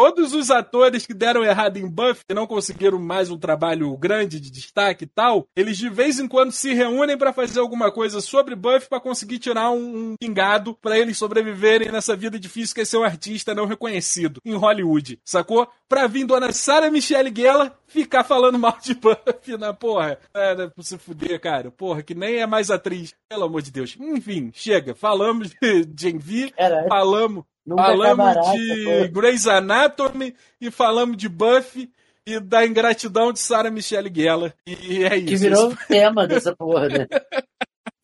[0.00, 4.40] todos os atores que deram errado em Buffy, e não conseguiram mais um trabalho grande
[4.40, 8.22] de destaque e tal, eles de vez em quando se reúnem para fazer alguma coisa
[8.22, 12.80] sobre Buffy para conseguir tirar um, um pingado para eles sobreviverem nessa vida difícil que
[12.80, 15.68] é ser um artista não reconhecido em Hollywood, sacou?
[15.86, 20.18] Pra vir dona Sarah Michelle Gellar ficar falando mal de Buffy na porra.
[20.32, 21.70] É, né, pra se fuder, cara.
[21.70, 23.12] Porra, que nem é mais atriz.
[23.28, 23.96] Pelo amor de Deus.
[24.00, 24.94] Enfim, chega.
[24.94, 26.54] Falamos de Gen V,
[26.88, 31.90] falamos, falamos de Grey's Anatomy e falamos de Buffy
[32.26, 34.54] e da ingratidão de Sarah Michelle Gellar.
[34.66, 35.26] E é isso.
[35.26, 37.06] Que virou um tema dessa porra, né?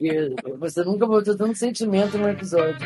[0.01, 2.77] E você nunca botou tanto sentimento num episódio.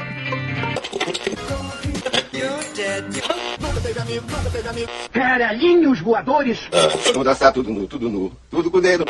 [5.13, 6.69] Caralhinhos voadores!
[7.13, 9.05] Vamos dançar tudo nu, tudo nu, tudo com o dedo.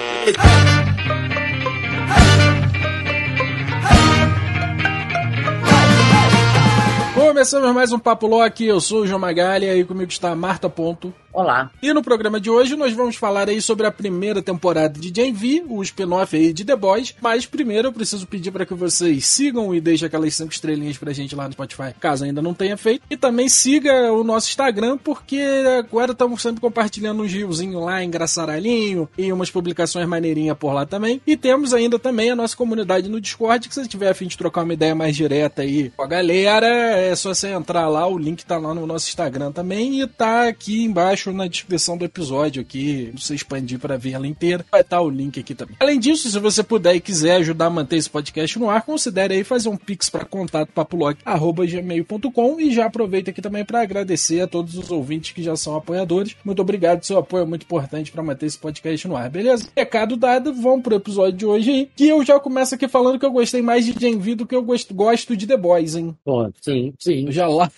[7.40, 11.10] Começamos mais um Papo Loki, eu sou o João Magalha e comigo está Marta Ponto.
[11.32, 11.70] Olá.
[11.80, 15.32] E no programa de hoje nós vamos falar aí sobre a primeira temporada de Gen
[15.32, 17.14] V, o spin-off aí de The Boys.
[17.20, 21.12] Mas primeiro eu preciso pedir para que vocês sigam e deixem aquelas cinco estrelinhas pra
[21.12, 23.04] gente lá no Spotify, caso ainda não tenha feito.
[23.08, 25.40] E também siga o nosso Instagram, porque
[25.78, 31.20] agora estamos sempre compartilhando uns riozinhos lá, engraçaralhinho, e umas publicações maneirinhas por lá também.
[31.24, 34.26] E temos ainda também a nossa comunidade no Discord, que se você tiver a fim
[34.26, 38.04] de trocar uma ideia mais direta aí com a galera, é só você entrar lá,
[38.08, 42.04] o link tá lá no nosso Instagram também e tá aqui embaixo na descrição do
[42.04, 45.76] episódio aqui, você expandir para ver ela inteira, vai estar o link aqui também.
[45.78, 49.34] Além disso, se você puder e quiser ajudar a manter esse podcast no ar, considere
[49.34, 54.46] aí fazer um pix para contato papulog@gmail.com e já aproveita aqui também para agradecer a
[54.46, 56.36] todos os ouvintes que já são apoiadores.
[56.44, 59.68] Muito obrigado, seu apoio é muito importante para manter esse podcast no ar, beleza?
[59.76, 63.26] Recado dado, vamos pro episódio de hoje aí, que eu já começo aqui falando que
[63.26, 66.16] eu gostei mais de Gen V do que eu gosto, gosto de The Boys, hein?
[66.24, 67.26] Pô, sim, sim.
[67.26, 67.74] Eu já largo.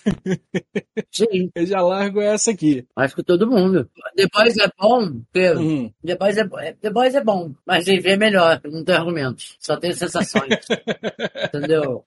[1.11, 1.51] sim.
[1.55, 2.85] Eu já largo essa aqui.
[2.97, 3.89] Acho que todo mundo.
[4.35, 5.61] Boys é bom, Pedro.
[5.61, 5.93] Uhum.
[6.19, 8.61] Boys é, The Boys é bom, mas Gen V é melhor.
[8.65, 9.57] Não tem argumentos.
[9.59, 10.49] Só tem sensações.
[11.55, 12.05] Entendeu?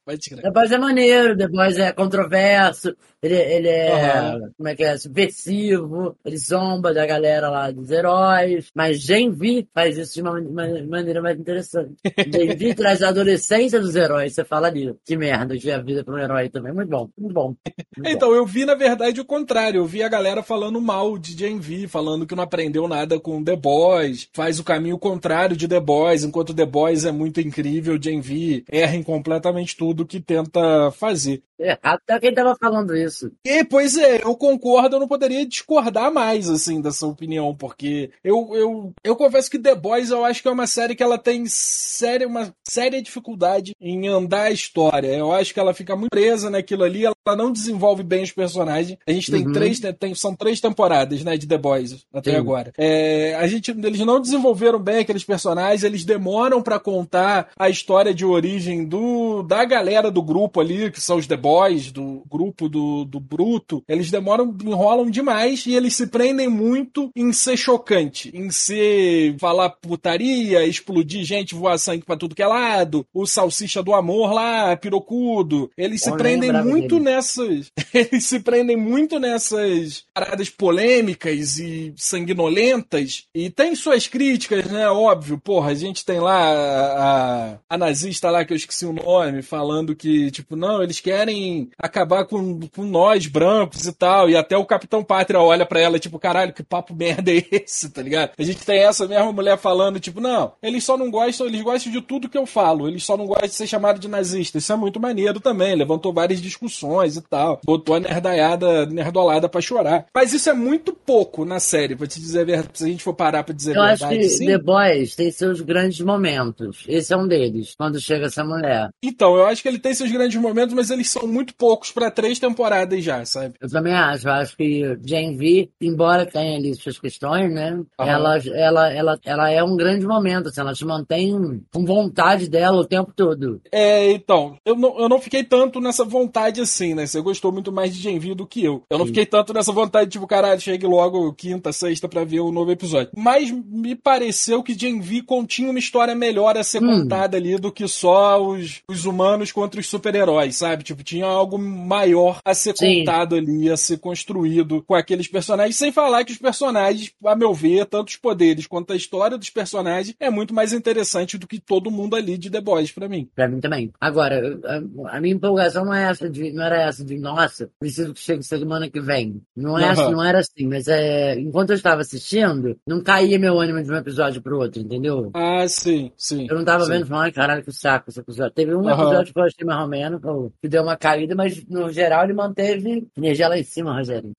[0.54, 6.38] Boys é maneiro, Boys é controverso, ele, ele é, como é que é, subversivo, ele
[6.38, 11.22] zomba da galera lá dos heróis, mas Gen V faz isso de uma man- maneira
[11.22, 11.94] mais interessante.
[12.32, 16.04] Gen V traz a adolescência dos heróis, você fala ali, que merda, ver a vida
[16.04, 17.46] pra um herói também, muito bom, muito bom.
[17.46, 17.58] Muito
[17.98, 18.10] bom.
[18.10, 19.80] Então, eu vi, na verdade, o contrário.
[19.80, 23.44] Eu vi a galera falando mal de Gen V, falando que não aprendeu nada com
[23.44, 28.02] The Boys, faz o caminho contrário de The Boys, enquanto The Boys é muito incrível,
[28.02, 31.42] Gen V erra em completamente tudo que tenta fazer.
[31.60, 33.32] Errado até quem tava falando isso.
[33.46, 38.50] E, pois é, eu concordo, eu não poderia discordar mais, assim, dessa opinião, porque eu,
[38.54, 41.46] eu, eu confesso que The Boys eu acho que é uma série que ela tem
[41.48, 45.08] séria, uma séria dificuldade em andar a história.
[45.08, 48.98] Eu acho que ela fica muito presa naquilo ali, ela não desenvolve bem os personagens.
[49.08, 49.52] A gente tem Uhum.
[49.54, 52.38] três, tem, são três temporadas, né, de The Boys até Sim.
[52.38, 52.74] agora.
[52.78, 58.14] É, a gente, eles não desenvolveram bem aqueles personagens, eles demoram pra contar a história
[58.14, 62.68] de origem do da galera do grupo ali, que são os The Boys, do grupo
[62.68, 63.84] do, do Bruto.
[63.88, 69.70] Eles demoram, enrolam demais e eles se prendem muito em ser chocante, em ser falar
[69.70, 74.76] putaria, explodir gente, voar sangue pra tudo que é lado, o salsicha do amor lá,
[74.76, 75.70] pirocudo.
[75.78, 77.12] Eles se prendem muito dele.
[77.12, 77.72] nessas.
[77.94, 83.26] Eles se prendem muito nessas paradas polêmicas e sanguinolentas.
[83.36, 84.90] E tem suas críticas, né?
[84.90, 89.44] Óbvio, porra, a gente tem lá a, a nazista lá, que eu esqueci o nome,
[89.44, 91.35] falando que, tipo, não, eles querem
[91.78, 94.30] acabar com, com nós, brancos e tal.
[94.30, 97.90] E até o Capitão Pátria olha pra ela, tipo, caralho, que papo merda é esse,
[97.90, 98.32] tá ligado?
[98.38, 101.92] A gente tem essa mesma mulher falando, tipo, não, eles só não gostam, eles gostam
[101.92, 104.58] de tudo que eu falo, eles só não gostam de ser chamado de nazista.
[104.58, 107.60] Isso é muito maneiro também, levantou várias discussões e tal.
[107.64, 110.06] Botou a nerdaiada, nerdolada pra chorar.
[110.14, 112.70] Mas isso é muito pouco na série, pra te dizer a verdade.
[112.74, 114.46] Se a gente for parar pra dizer Eu a acho verdade, que sim.
[114.46, 116.84] The Boys tem seus grandes momentos.
[116.88, 118.90] Esse é um deles, quando chega essa mulher.
[119.04, 122.12] Então, eu acho que ele tem seus grandes momentos, mas eles são muito poucos pra
[122.12, 123.56] três temporadas já, sabe?
[123.62, 124.28] Eu também acho.
[124.28, 127.80] Eu acho que Gen V, embora tenha ali suas questões, né?
[128.00, 130.50] Ela, ela, ela, ela é um grande momento.
[130.50, 133.62] Assim, ela te mantém com vontade dela o tempo todo.
[133.72, 137.06] É, então, eu não, eu não fiquei tanto nessa vontade assim, né?
[137.06, 138.84] Você gostou muito mais de Gen V do que eu.
[138.90, 139.12] Eu não Sim.
[139.12, 143.12] fiquei tanto nessa vontade, tipo, caralho, chegue logo quinta, sexta pra ver o novo episódio.
[143.16, 147.02] Mas me pareceu que Gen V continha uma história melhor a ser Hum.
[147.04, 150.84] contada ali do que só os, os humanos contra os super-heróis, sabe?
[150.84, 153.00] Tipo, tinha algo maior a ser Sim.
[153.00, 157.54] contado ali, a ser construído com aqueles personagens, sem falar que os personagens, a meu
[157.54, 161.60] ver, tanto os poderes quanto a história dos personagens, é muito mais interessante do que
[161.60, 163.30] todo mundo ali de The Boys pra mim.
[163.34, 163.92] Pra mim também.
[164.00, 168.14] Agora, a, a minha empolgação não é essa de, não era essa de, nossa, preciso
[168.14, 169.42] que chegue semana que vem.
[169.56, 173.60] Não, é assim, não era assim, mas é, enquanto eu estava assistindo, não caía meu
[173.60, 175.32] ânimo de um episódio pro outro, entendeu?
[175.34, 176.48] Ah, sim, sim.
[176.50, 176.92] Eu não tava sim.
[176.92, 178.54] vendo, falando, ai caralho, que saco esse episódio.
[178.54, 179.04] Teve um Aham.
[179.04, 180.22] episódio que eu achei mais ou menos,
[180.62, 184.32] que deu uma caída, mas no geral ele manteve energia lá em cima, Rogério.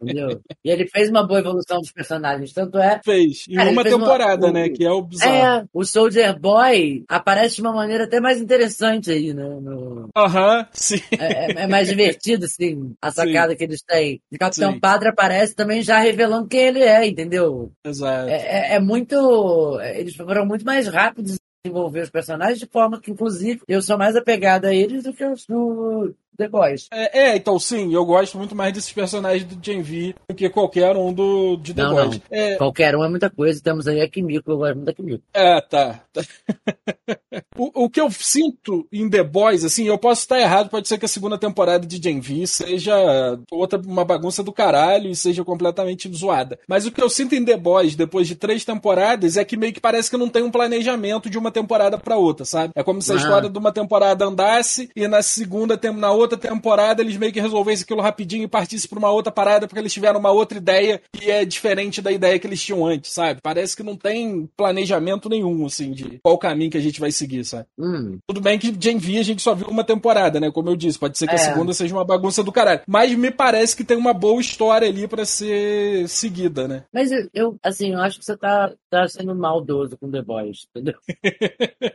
[0.00, 0.40] Entendeu?
[0.64, 2.52] E ele fez uma boa evolução dos personagens.
[2.52, 3.44] Tanto é Fez.
[3.48, 4.68] Em Cara, uma uma- temporada, o- né?
[4.68, 5.34] Que é o bizarro.
[5.62, 9.42] É, o Soldier Boy aparece de uma maneira até mais interessante aí, né?
[9.60, 11.00] no- Aham, sim.
[11.18, 14.20] É, é- é mais divertido, assim, a sacada que eles têm.
[14.32, 14.80] O Capitão Sim.
[14.80, 17.72] Padre aparece também já revelando quem ele é, entendeu?
[17.84, 18.28] Exato.
[18.28, 19.78] É, é- é muito.
[19.94, 24.16] Eles foram muito mais rápidos desenvolver os personagens, de forma que, inclusive, eu sou mais
[24.16, 26.88] apegado a eles do que os do The Boys.
[26.90, 30.48] É, é, então sim, eu gosto muito mais desses personagens do Gen V do que
[30.48, 32.14] qualquer um do, de The Não, Boys.
[32.14, 32.22] não.
[32.30, 33.60] É, Qualquer um é muita coisa.
[33.62, 35.22] Temos aí a Kimiko, eu gosto muito da Kimiko.
[35.34, 36.00] É, tá.
[36.12, 36.22] tá.
[37.58, 40.96] o, o que eu sinto em The Boys, assim, eu posso estar errado, pode ser
[40.96, 45.44] que a segunda temporada de Gen V seja outra uma bagunça do caralho e seja
[45.44, 46.58] completamente zoada.
[46.66, 49.74] Mas o que eu sinto em The Boys, depois de três temporadas, é que meio
[49.74, 52.72] que parece que não tem um planejamento de uma temporada pra outra, sabe?
[52.76, 53.18] É como se a Ah.
[53.18, 57.84] história de uma temporada andasse e na segunda, na outra temporada, eles meio que resolvessem
[57.84, 61.30] aquilo rapidinho e partissem pra uma outra parada porque eles tiveram uma outra ideia que
[61.30, 63.40] é diferente da ideia que eles tinham antes, sabe?
[63.42, 67.44] Parece que não tem planejamento nenhum, assim, de qual caminho que a gente vai seguir,
[67.44, 67.66] sabe?
[67.78, 70.50] Hum, Tudo bem que Gen V a gente só viu uma temporada, né?
[70.50, 71.38] Como eu disse, pode ser que a É.
[71.38, 72.80] segunda seja uma bagunça do caralho.
[72.86, 76.84] Mas me parece que tem uma boa história ali pra ser seguida, né?
[76.92, 80.66] Mas eu, eu, assim, eu acho que você tá, tá sendo maldoso com The Boys,
[80.74, 80.94] entendeu?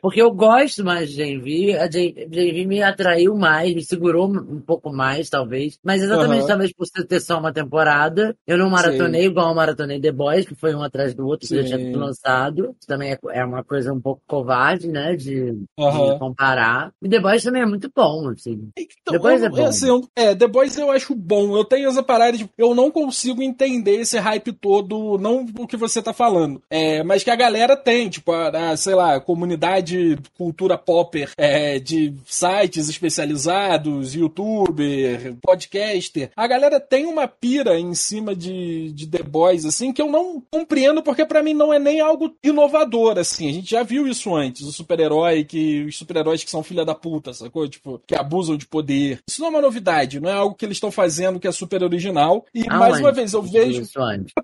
[0.01, 3.83] Porque eu gosto mais de Gen V, a Gen, Gen V me atraiu mais, me
[3.83, 5.79] segurou um pouco mais, talvez.
[5.83, 6.47] Mas exatamente, Aham.
[6.47, 10.55] talvez por ter só uma temporada, eu não maratonei igual eu maratonei The Boys, que
[10.55, 11.95] foi um atrás do outro, que já tinha Sim.
[11.95, 12.75] lançado.
[12.79, 16.19] Isso também é, é uma coisa um pouco covarde, né, de, de Aham.
[16.19, 16.91] comparar.
[17.01, 18.69] E The Boys também é muito bom, assim.
[18.77, 19.65] Então, The Boys eu- é bom.
[19.65, 21.55] assim, eu- é, The Boys eu acho bom.
[21.55, 22.49] Eu tenho essa parada de.
[22.57, 26.61] Eu não consigo entender esse hype todo, não o que você tá falando.
[26.69, 31.77] É, mas que a galera tem, tipo, a, a, sei lá, comunidade cultura popper é,
[31.77, 36.31] de sites especializados, youtuber, podcaster.
[36.37, 40.41] A galera tem uma pira em cima de, de The Boys, assim, que eu não
[40.49, 43.49] compreendo, porque pra mim não é nem algo inovador, assim.
[43.49, 44.61] A gente já viu isso antes.
[44.61, 47.67] O super-herói, que os super-heróis que são filha da puta, sacou?
[47.67, 49.19] Tipo, que abusam de poder.
[49.27, 51.83] Isso não é uma novidade, não é algo que eles estão fazendo que é super
[51.83, 52.45] original.
[52.53, 53.03] E mais Aonde?
[53.03, 53.83] uma vez, eu vejo.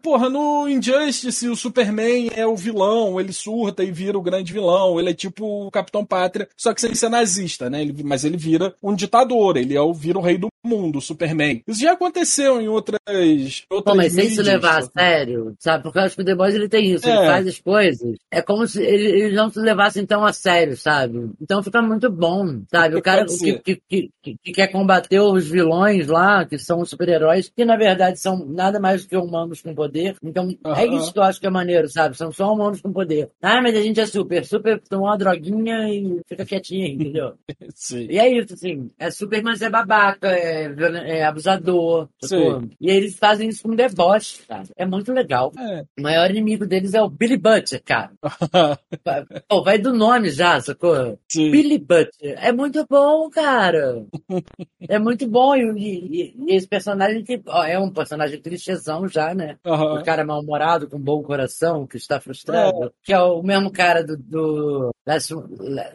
[0.01, 4.80] Porra, no Injustice, o Superman é o vilão, ele surta e vira o grande vilão,
[4.99, 7.81] ele é tipo o Capitão Pátria, só que sem ser nazista, né?
[7.81, 11.01] Ele- mas ele vira um ditador, ele é o, vira o rei do mundo, o
[11.01, 11.61] Superman.
[11.67, 12.99] Isso já aconteceu em outras.
[13.69, 14.47] outras Pô, mas sem se mídias.
[14.47, 15.83] levar a sério, sabe?
[15.83, 17.15] Porque eu acho que o The Boys ele tem isso, É.
[17.17, 18.15] ele faz as coisas.
[18.31, 21.29] É como se ele- eles não se levassem tão a sério, sabe?
[21.41, 22.95] Então fica muito bom, sabe?
[22.95, 26.89] O cara que, que, que, que- que quer combater os vilões lá, que são os
[26.89, 30.15] super-heróis, que na verdade são nada mais do que humanos com poder.
[30.23, 30.97] Então é Aham.
[30.97, 32.15] isso que eu acho que é maneiro, sabe?
[32.17, 33.29] São só humanos com poder.
[33.41, 34.45] Ah, mas a gente é super.
[34.45, 37.33] Super toma uma droguinha e fica quietinho, aí, entendeu?
[37.75, 38.07] Sim.
[38.09, 38.89] E é isso, assim.
[38.99, 40.65] É super, mas é babaca, é,
[41.19, 42.07] é abusador.
[42.23, 42.69] Sim.
[42.79, 44.63] E eles fazem isso com deboche, cara.
[44.75, 45.51] É muito legal.
[45.57, 45.83] É.
[45.99, 48.11] O maior inimigo deles é o Billy Butcher, cara.
[49.47, 51.17] Pô, vai do nome já, sacou?
[51.29, 51.51] Sim.
[51.51, 52.35] Billy Butcher.
[52.37, 54.05] É muito bom, cara.
[54.89, 55.55] É muito bom.
[55.55, 59.57] E, e- e esse personagem que ó, é um personagem clichêzão já, né?
[59.65, 59.99] Aham.
[59.99, 62.91] O cara mal-humorado, com bom coração, que está frustrado.
[63.03, 64.60] Que é o mesmo cara do, do
[65.07, 65.33] Last,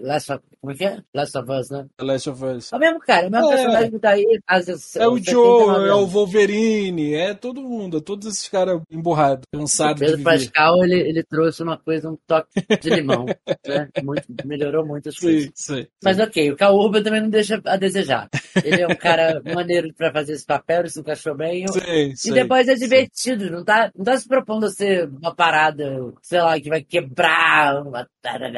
[0.00, 0.98] Last, of- como é que é?
[1.14, 1.86] Last of Us, né?
[1.96, 2.72] The Last of Us.
[2.72, 3.56] É o mesmo cara, é o mesmo É.
[3.56, 4.40] personagem que tá aí.
[4.50, 6.06] Esse- É o 79 Joe, é o.
[6.06, 10.30] Wolverine, é todo mundo, é todos esses caras emborrados, O cansados de Pedro viver.
[10.50, 12.48] Pascal, ele, ele trouxe uma coisa, um toque
[12.80, 13.26] de limão,
[13.66, 13.88] né?
[14.02, 15.50] Muito, melhorou muito as coisas.
[15.54, 15.86] Sim, sim.
[16.02, 18.28] Mas ok, o Cal Urban também não deixa a desejar.
[18.64, 21.66] Ele é um cara maneiro pra fazer esse papel, ele se encaixou bem.
[21.68, 21.80] Sim,
[22.12, 22.32] E sim.
[22.32, 26.58] depois é divertido, não tá, não tá se propondo a ser uma parada, sei lá,
[26.60, 28.06] que vai quebrar uma...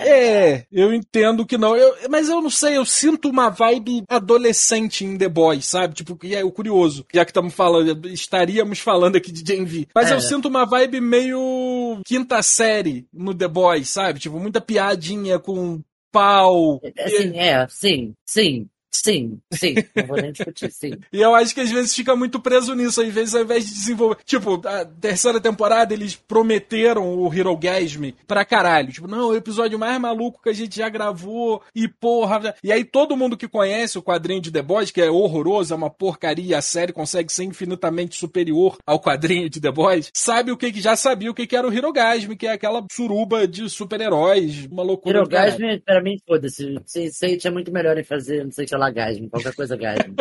[0.01, 1.77] É, eu entendo que não.
[1.77, 5.95] Eu, mas eu não sei, eu sinto uma vibe adolescente em The Boys, sabe?
[5.95, 9.87] Tipo, e é o curioso, já que estamos falando, estaríamos falando aqui de Gen V.
[9.95, 10.15] Mas É.
[10.15, 14.19] eu sinto uma vibe meio quinta série no The Boys, sabe?
[14.21, 15.81] Tipo, muita piadinha com
[16.13, 16.81] pau.
[16.99, 18.69] Assim, é, sim, sim.
[18.91, 20.93] Sim, sim, não vou nem discutir, sim.
[21.13, 23.75] E eu acho que às vezes fica muito preso nisso, às vezes ao invés de
[23.75, 24.19] desenvolver.
[24.25, 28.93] Tipo, a terceira temporada eles prometeram o Hero Gasm pra caralho.
[28.93, 32.55] Tipo, não, o episódio mais maluco que a gente já gravou e porra.
[32.63, 35.77] E aí todo mundo que conhece o quadrinho de The Boys, que é horroroso, é
[35.77, 40.57] uma porcaria, a série consegue ser infinitamente superior ao quadrinho de The Boys, sabe o
[40.57, 43.47] que que já sabia o que que era o Hero Gasm, que é aquela suruba
[43.47, 45.19] de super-heróis, uma loucura.
[45.19, 46.75] Hero Gasm, pra mim, foda-se.
[46.87, 50.15] Sense8 é muito melhor em fazer, não sei se lá Gasm, qualquer coisa Gasm.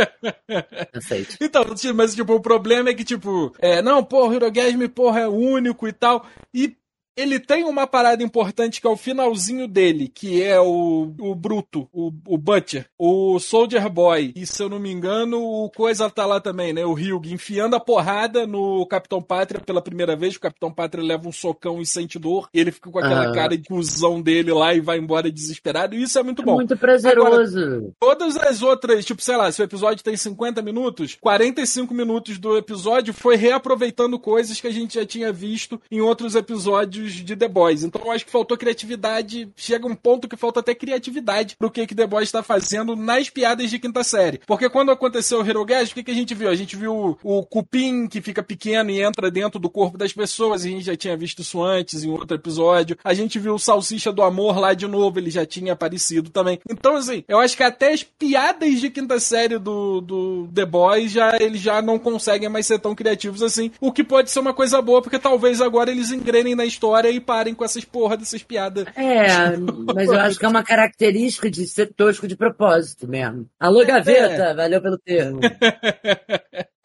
[0.93, 1.37] Aceite.
[1.41, 1.63] Então,
[1.95, 5.87] mas tipo, o problema é que, tipo, é, não, porra, o Hirogasm, porra, é único
[5.87, 6.25] e tal.
[6.53, 6.75] E
[7.17, 11.89] ele tem uma parada importante que é o finalzinho dele, que é o, o Bruto,
[11.91, 16.25] o, o Butcher, o Soldier Boy, e se eu não me engano, o Coisa tá
[16.25, 16.85] lá também, né?
[16.85, 20.35] O Ryug enfiando a porrada no Capitão Pátria pela primeira vez.
[20.35, 23.33] O Capitão Pátria leva um socão e sente dor, e ele fica com aquela ah.
[23.33, 25.95] cara de cuzão dele lá e vai embora desesperado.
[25.95, 26.55] E isso é muito é bom.
[26.55, 27.59] Muito prazeroso.
[27.59, 32.37] Agora, todas as outras, tipo, sei lá, se o episódio tem 50 minutos, 45 minutos
[32.37, 37.35] do episódio foi reaproveitando coisas que a gente já tinha visto em outros episódios de
[37.35, 37.83] The Boys.
[37.83, 39.49] Então eu acho que faltou criatividade.
[39.55, 43.29] Chega um ponto que falta até criatividade pro que, que The Boys está fazendo nas
[43.29, 44.39] piadas de quinta série.
[44.45, 46.49] Porque quando aconteceu o Hero Gas, o que, que a gente viu?
[46.49, 50.13] A gente viu o, o cupim que fica pequeno e entra dentro do corpo das
[50.13, 50.65] pessoas.
[50.65, 52.97] A gente já tinha visto isso antes em outro episódio.
[53.03, 55.19] A gente viu o Salsicha do Amor lá de novo.
[55.19, 56.59] Ele já tinha aparecido também.
[56.69, 61.11] Então, assim, eu acho que até as piadas de quinta série do, do The Boys
[61.11, 63.71] já, eles já não conseguem mais ser tão criativos assim.
[63.79, 67.19] O que pode ser uma coisa boa, porque talvez agora eles engrenem na história e
[67.19, 68.85] parem com essas porra dessas piadas.
[68.95, 69.57] É,
[69.93, 73.47] mas eu acho que é uma característica de ser tosco de propósito mesmo.
[73.59, 74.53] Alô, Gaveta, é.
[74.53, 75.39] valeu pelo termo.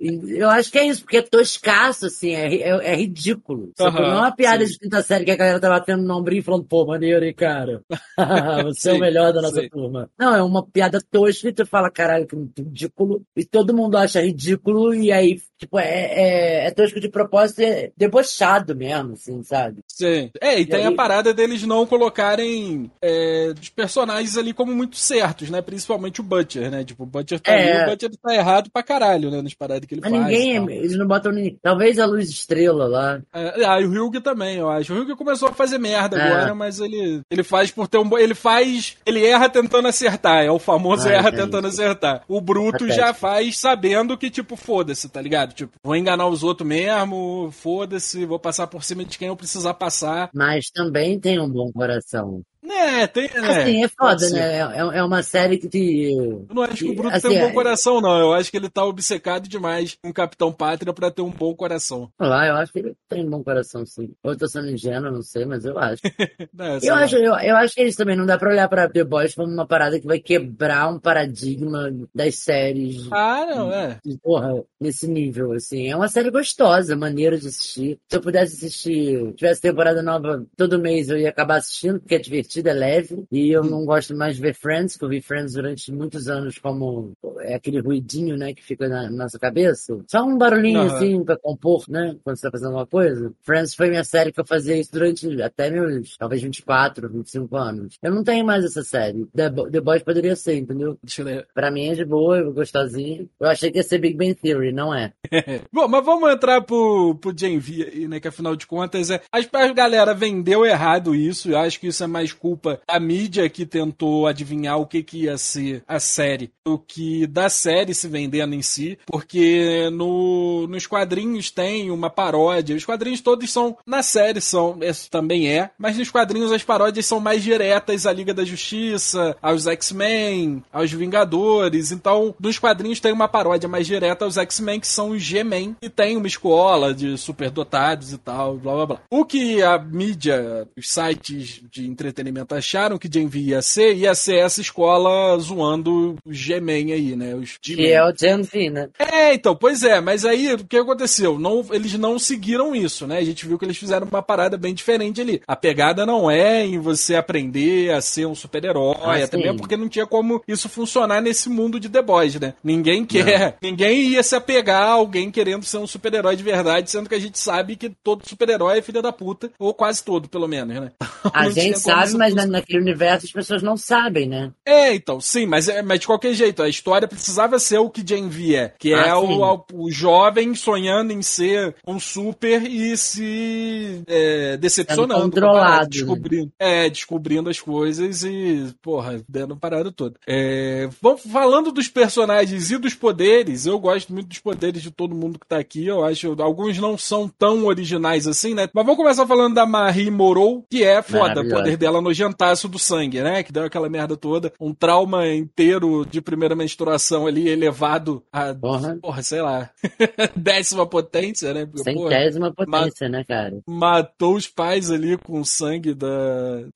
[0.00, 3.72] Eu acho que é isso, porque é toscaço, assim, é, é, é ridículo.
[3.80, 4.72] Uhum, não é uma piada sim.
[4.72, 7.82] de quinta série que a galera tá batendo no ombrinho falando, pô, maneiro, hein, cara?
[8.66, 9.68] Você sim, é o melhor da nossa sim.
[9.68, 10.08] turma.
[10.16, 13.22] Não, é uma piada tosca e tu fala, caralho, que ridículo.
[13.36, 17.90] E todo mundo acha ridículo e aí, tipo, é, é, é tosco de propósito, é
[17.96, 19.80] debochado mesmo, assim, sabe?
[19.88, 20.30] Sim.
[20.40, 20.86] É, e, e tem aí...
[20.86, 25.60] a parada deles não colocarem é, os personagens ali como muito certos, né?
[25.60, 26.84] Principalmente o Butcher, né?
[26.84, 27.72] Tipo, o Butcher tá é...
[27.72, 29.42] ali, o Butcher tá errado pra caralho, né?
[29.42, 30.24] Nas paradas que ele Mas faz.
[30.24, 31.58] ninguém, eles não botam ninguém.
[31.62, 33.20] Talvez a luz estrela lá.
[33.32, 34.92] É, ah, e o Hyug também, eu acho.
[34.92, 36.22] O Hyug começou a fazer merda é.
[36.22, 38.96] agora, mas ele, ele faz por ter um Ele faz.
[39.04, 40.44] Ele erra tentando acertar.
[40.44, 42.22] É o famoso ah, erra tentando acertar.
[42.28, 42.94] O Bruto Até.
[42.94, 45.54] já faz sabendo que, tipo, foda-se, tá ligado?
[45.54, 49.74] Tipo, vou enganar os outros mesmo, foda-se, vou passar por cima de quem eu precisar
[49.74, 50.30] passar.
[50.34, 52.42] Mas também tem um bom coração.
[52.68, 53.28] É, tem.
[53.28, 53.48] Né?
[53.48, 54.58] Assim, é foda, né?
[54.58, 56.12] É, é uma série que te.
[56.12, 58.18] Eu não acho que o Bruto assim, tem um bom é- coração, não.
[58.18, 62.10] Eu acho que ele tá obcecado demais com Capitão Pátria pra ter um bom coração.
[62.18, 64.10] Lá, eu acho que ele tem um bom coração, sim.
[64.22, 66.02] Ou eu tô sendo ingênuo, não sei, mas eu acho.
[66.52, 69.04] não, eu, acho eu, eu acho que eles também não dá pra olhar pra The
[69.04, 73.08] Boys como uma parada que vai quebrar um paradigma das séries.
[73.10, 73.98] Ah, não, é.
[74.04, 75.88] De, porra, nesse nível, assim.
[75.88, 77.98] É uma série gostosa, maneira de assistir.
[78.08, 82.18] Se eu pudesse assistir, tivesse temporada nova todo mês, eu ia acabar assistindo, porque é
[82.18, 83.24] divertido divertida, é leve.
[83.30, 86.58] E eu não gosto mais de ver Friends, que eu vi Friends durante muitos anos
[86.58, 89.98] como é aquele ruidinho, né, que fica na, nossa cabeça.
[90.06, 90.86] Só um barulhinho uhum.
[90.86, 93.32] assim pra compor, né, quando você tá fazendo uma coisa.
[93.42, 97.98] Friends foi minha série que eu fazia isso durante até meus, talvez 24, 25 anos.
[98.02, 99.26] Eu não tenho mais essa série.
[99.34, 100.98] The, The Boys poderia ser, entendeu?
[101.02, 101.46] Deixa eu ler.
[101.54, 103.28] Pra mim é de boa, gostosinho.
[103.40, 105.12] Eu achei que ia ser Big Bang Theory, não é.
[105.72, 109.20] Bom, mas vamos entrar pro, pro Gen V aí, né, que afinal de contas é...
[109.32, 113.66] A galera vendeu errado isso, eu acho que isso é mais culpa da mídia que
[113.66, 118.54] tentou adivinhar o que, que ia ser a série do que da série se vendendo
[118.54, 122.74] em si, porque no, nos quadrinhos tem uma paródia.
[122.74, 127.04] Os quadrinhos todos são, na série são, isso também é, mas nos quadrinhos as paródias
[127.04, 131.92] são mais diretas à Liga da Justiça, aos X-Men, aos Vingadores.
[131.92, 135.90] Então, nos quadrinhos tem uma paródia mais direta aos X-Men, que são os G-Men, e
[135.90, 139.00] tem uma escola de superdotados e tal, blá blá blá.
[139.10, 144.14] O que a mídia, os sites de entretenimento acharam que Gen V ia ser, ia
[144.14, 147.34] ser essa escola zoando os G-Men aí, né?
[147.34, 148.88] Os que é o Gen V, né?
[148.98, 151.38] É, então, pois é, mas aí o que aconteceu?
[151.38, 153.18] Não, eles não seguiram isso, né?
[153.18, 155.40] A gente viu que eles fizeram uma parada bem diferente ali.
[155.46, 159.76] A pegada não é em você aprender a ser um super-herói, ah, até mesmo porque
[159.76, 162.54] não tinha como isso funcionar nesse mundo de The Boys, né?
[162.62, 163.54] Ninguém quer, não.
[163.70, 167.20] ninguém ia se apegar a alguém querendo ser um super-herói de verdade, sendo que a
[167.20, 170.92] gente sabe que todo super-herói é filha da puta, ou quase todo, pelo menos, né?
[171.32, 174.50] A gente sabe, mas na- naquele universo as pessoas não sabem, né?
[174.64, 178.02] É, então, sim, mas, é- mas de qualquer jeito, a história precisava ser o que
[178.06, 179.34] Gen V é, que é Ah, o, sim.
[179.74, 185.14] o, o jovem sonhando em ser um super e se é, decepcionando.
[185.22, 185.88] Controlado, né?
[185.90, 190.16] Descobrindo, é, descobrindo as coisas e, porra, dando a parada toda.
[190.26, 195.14] É, vamos falando dos personagens e dos poderes, eu gosto muito dos poderes de todo
[195.14, 198.68] mundo que tá aqui, eu acho, alguns não são tão originais assim, né?
[198.72, 202.78] Mas vamos começar falando da Marie Moreau, que é foda, o poder dela nojentaço do
[202.78, 203.42] sangue, né?
[203.42, 204.52] Que deu aquela merda toda.
[204.60, 208.98] Um trauma inteiro de primeira menstruação ali elevado a, Porra.
[209.00, 209.70] porra, sei lá,
[210.36, 211.66] décima potência, né?
[211.66, 213.58] Porque, porra, Centésima potência, né, cara?
[213.66, 216.08] matou os pais ali com o sangue da,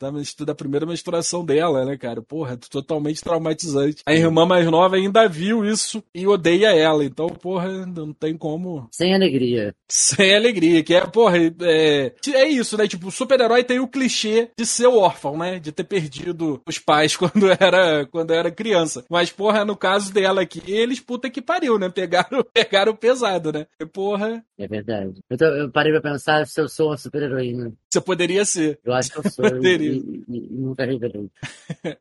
[0.01, 0.11] da,
[0.45, 2.23] da primeira menstruação dela, né, cara?
[2.23, 4.03] Porra, totalmente traumatizante.
[4.07, 7.05] A irmã mais nova ainda viu isso e odeia ela.
[7.05, 9.75] Então, porra, não tem como Sem alegria.
[9.89, 12.87] sem alegria, que é, porra, é, é isso, né?
[12.87, 15.59] Tipo, o super-herói tem o clichê de ser órfão, né?
[15.59, 19.05] De ter perdido os pais quando era, quando era criança.
[19.11, 21.89] Mas, porra, no caso dela aqui, eles, puta que pariu, né?
[21.89, 23.67] Pegaram, pegaram pesado, né?
[23.81, 25.15] E, porra, É verdade.
[25.31, 27.73] Eu, tô- eu parei pra pensar se eu sou uma super-heroína.
[27.91, 28.79] você poderia ser.
[28.85, 29.51] Eu acho que eu sou.
[29.51, 29.93] Poderia.
[29.93, 31.29] e- e- e nunca revelei.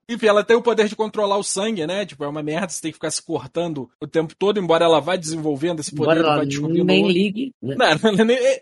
[0.09, 2.05] Enfim, ela tem o poder de controlar o sangue, né?
[2.05, 4.99] Tipo, é uma merda, você tem que ficar se cortando o tempo todo, embora ela
[4.99, 7.53] vá desenvolvendo esse poder, Embora ela descobrindo nem ligue.
[7.61, 7.75] né?
[7.77, 7.87] Não,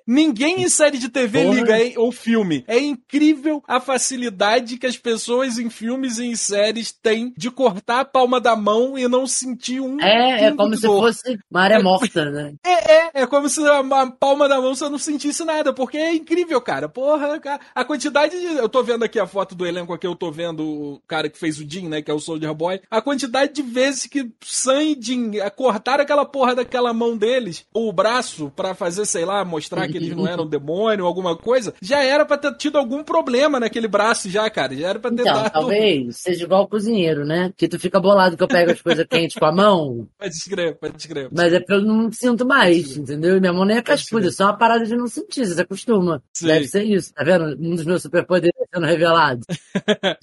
[0.08, 1.56] ninguém em série de TV Porra.
[1.56, 2.64] liga ou filme.
[2.68, 8.02] É incrível a facilidade que as pessoas em filmes e em séries têm de cortar
[8.02, 10.00] a palma da mão e não sentir um.
[10.02, 11.02] É, é como de se dor.
[11.02, 12.54] fosse uma área morta, né?
[12.66, 15.98] É, é, é como se a, a palma da mão você não sentisse nada, porque
[15.98, 16.88] é incrível, cara.
[16.88, 17.62] Porra, cara.
[17.74, 18.58] A quantidade de.
[18.58, 21.38] Eu tô vendo aqui a foto do elenco aqui, eu tô vendo o cara que
[21.38, 22.02] fez o Jim, né?
[22.02, 22.82] Que é o Soldier Boy.
[22.90, 27.66] A quantidade de vezes que Sam e Jim eh, cortaram aquela porra daquela mão deles,
[27.74, 31.36] ou o braço, pra fazer, sei lá, mostrar que eles não eram demônio ou alguma
[31.36, 34.76] coisa, já era pra ter tido algum problema naquele braço, já, cara.
[34.76, 35.52] Já era pra ter Então, dado.
[35.52, 37.54] talvez seja igual o cozinheiro, né?
[37.56, 40.76] Que tu fica bolado que eu pego as coisas quentes com a mão, Pode escrever,
[40.76, 41.30] pode escrever.
[41.32, 43.38] mas é porque eu não sinto mais, entendeu?
[43.38, 45.62] E minha mão nem é cascuda, é só uma parada de não sentir, você se
[45.62, 46.22] acostuma.
[46.34, 46.48] Sim.
[46.48, 47.56] Deve ser isso, tá vendo?
[47.60, 49.42] Um dos meus superpoderes sendo revelado.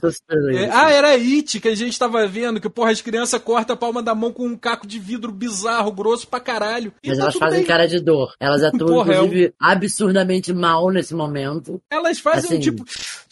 [0.56, 3.76] É, ah, era It que a gente tava vendo, que, porra, as crianças cortam a
[3.76, 6.92] palma da mão com um caco de vidro bizarro, grosso pra caralho.
[7.04, 7.66] Mas tá elas fazem bem.
[7.66, 8.32] cara de dor.
[8.40, 11.80] Elas atuam, Porra, é um- inclusive, absurdamente mal nesse momento.
[11.90, 12.84] Elas fazem assim- tipo,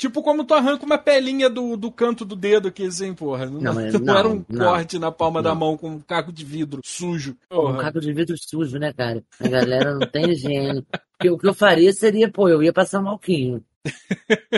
[0.05, 3.47] tipo como tu arranca uma pelinha do, do canto do dedo aqui, assim, porra.
[3.47, 6.45] Não, Não, não era um não, corte na palma da mão com um caco de
[6.45, 7.37] vidro sujo.
[7.51, 7.79] Um Porra.
[7.85, 9.23] caco de vidro sujo, né, cara?
[9.41, 10.87] A galera não tem higiene.
[11.13, 13.65] Porque o que eu faria seria, pô, eu ia passar um malquinho.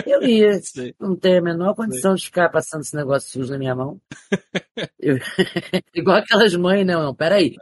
[0.05, 0.59] Eu ia.
[0.63, 0.93] Sei.
[0.99, 3.99] Não tenho a menor condição de ficar passando esse negócio sujo na minha mão.
[4.99, 5.17] Eu-
[5.93, 7.55] Igual aquelas mães, não, não, peraí.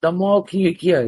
[0.00, 1.00] Dá um alquinho aqui, ó.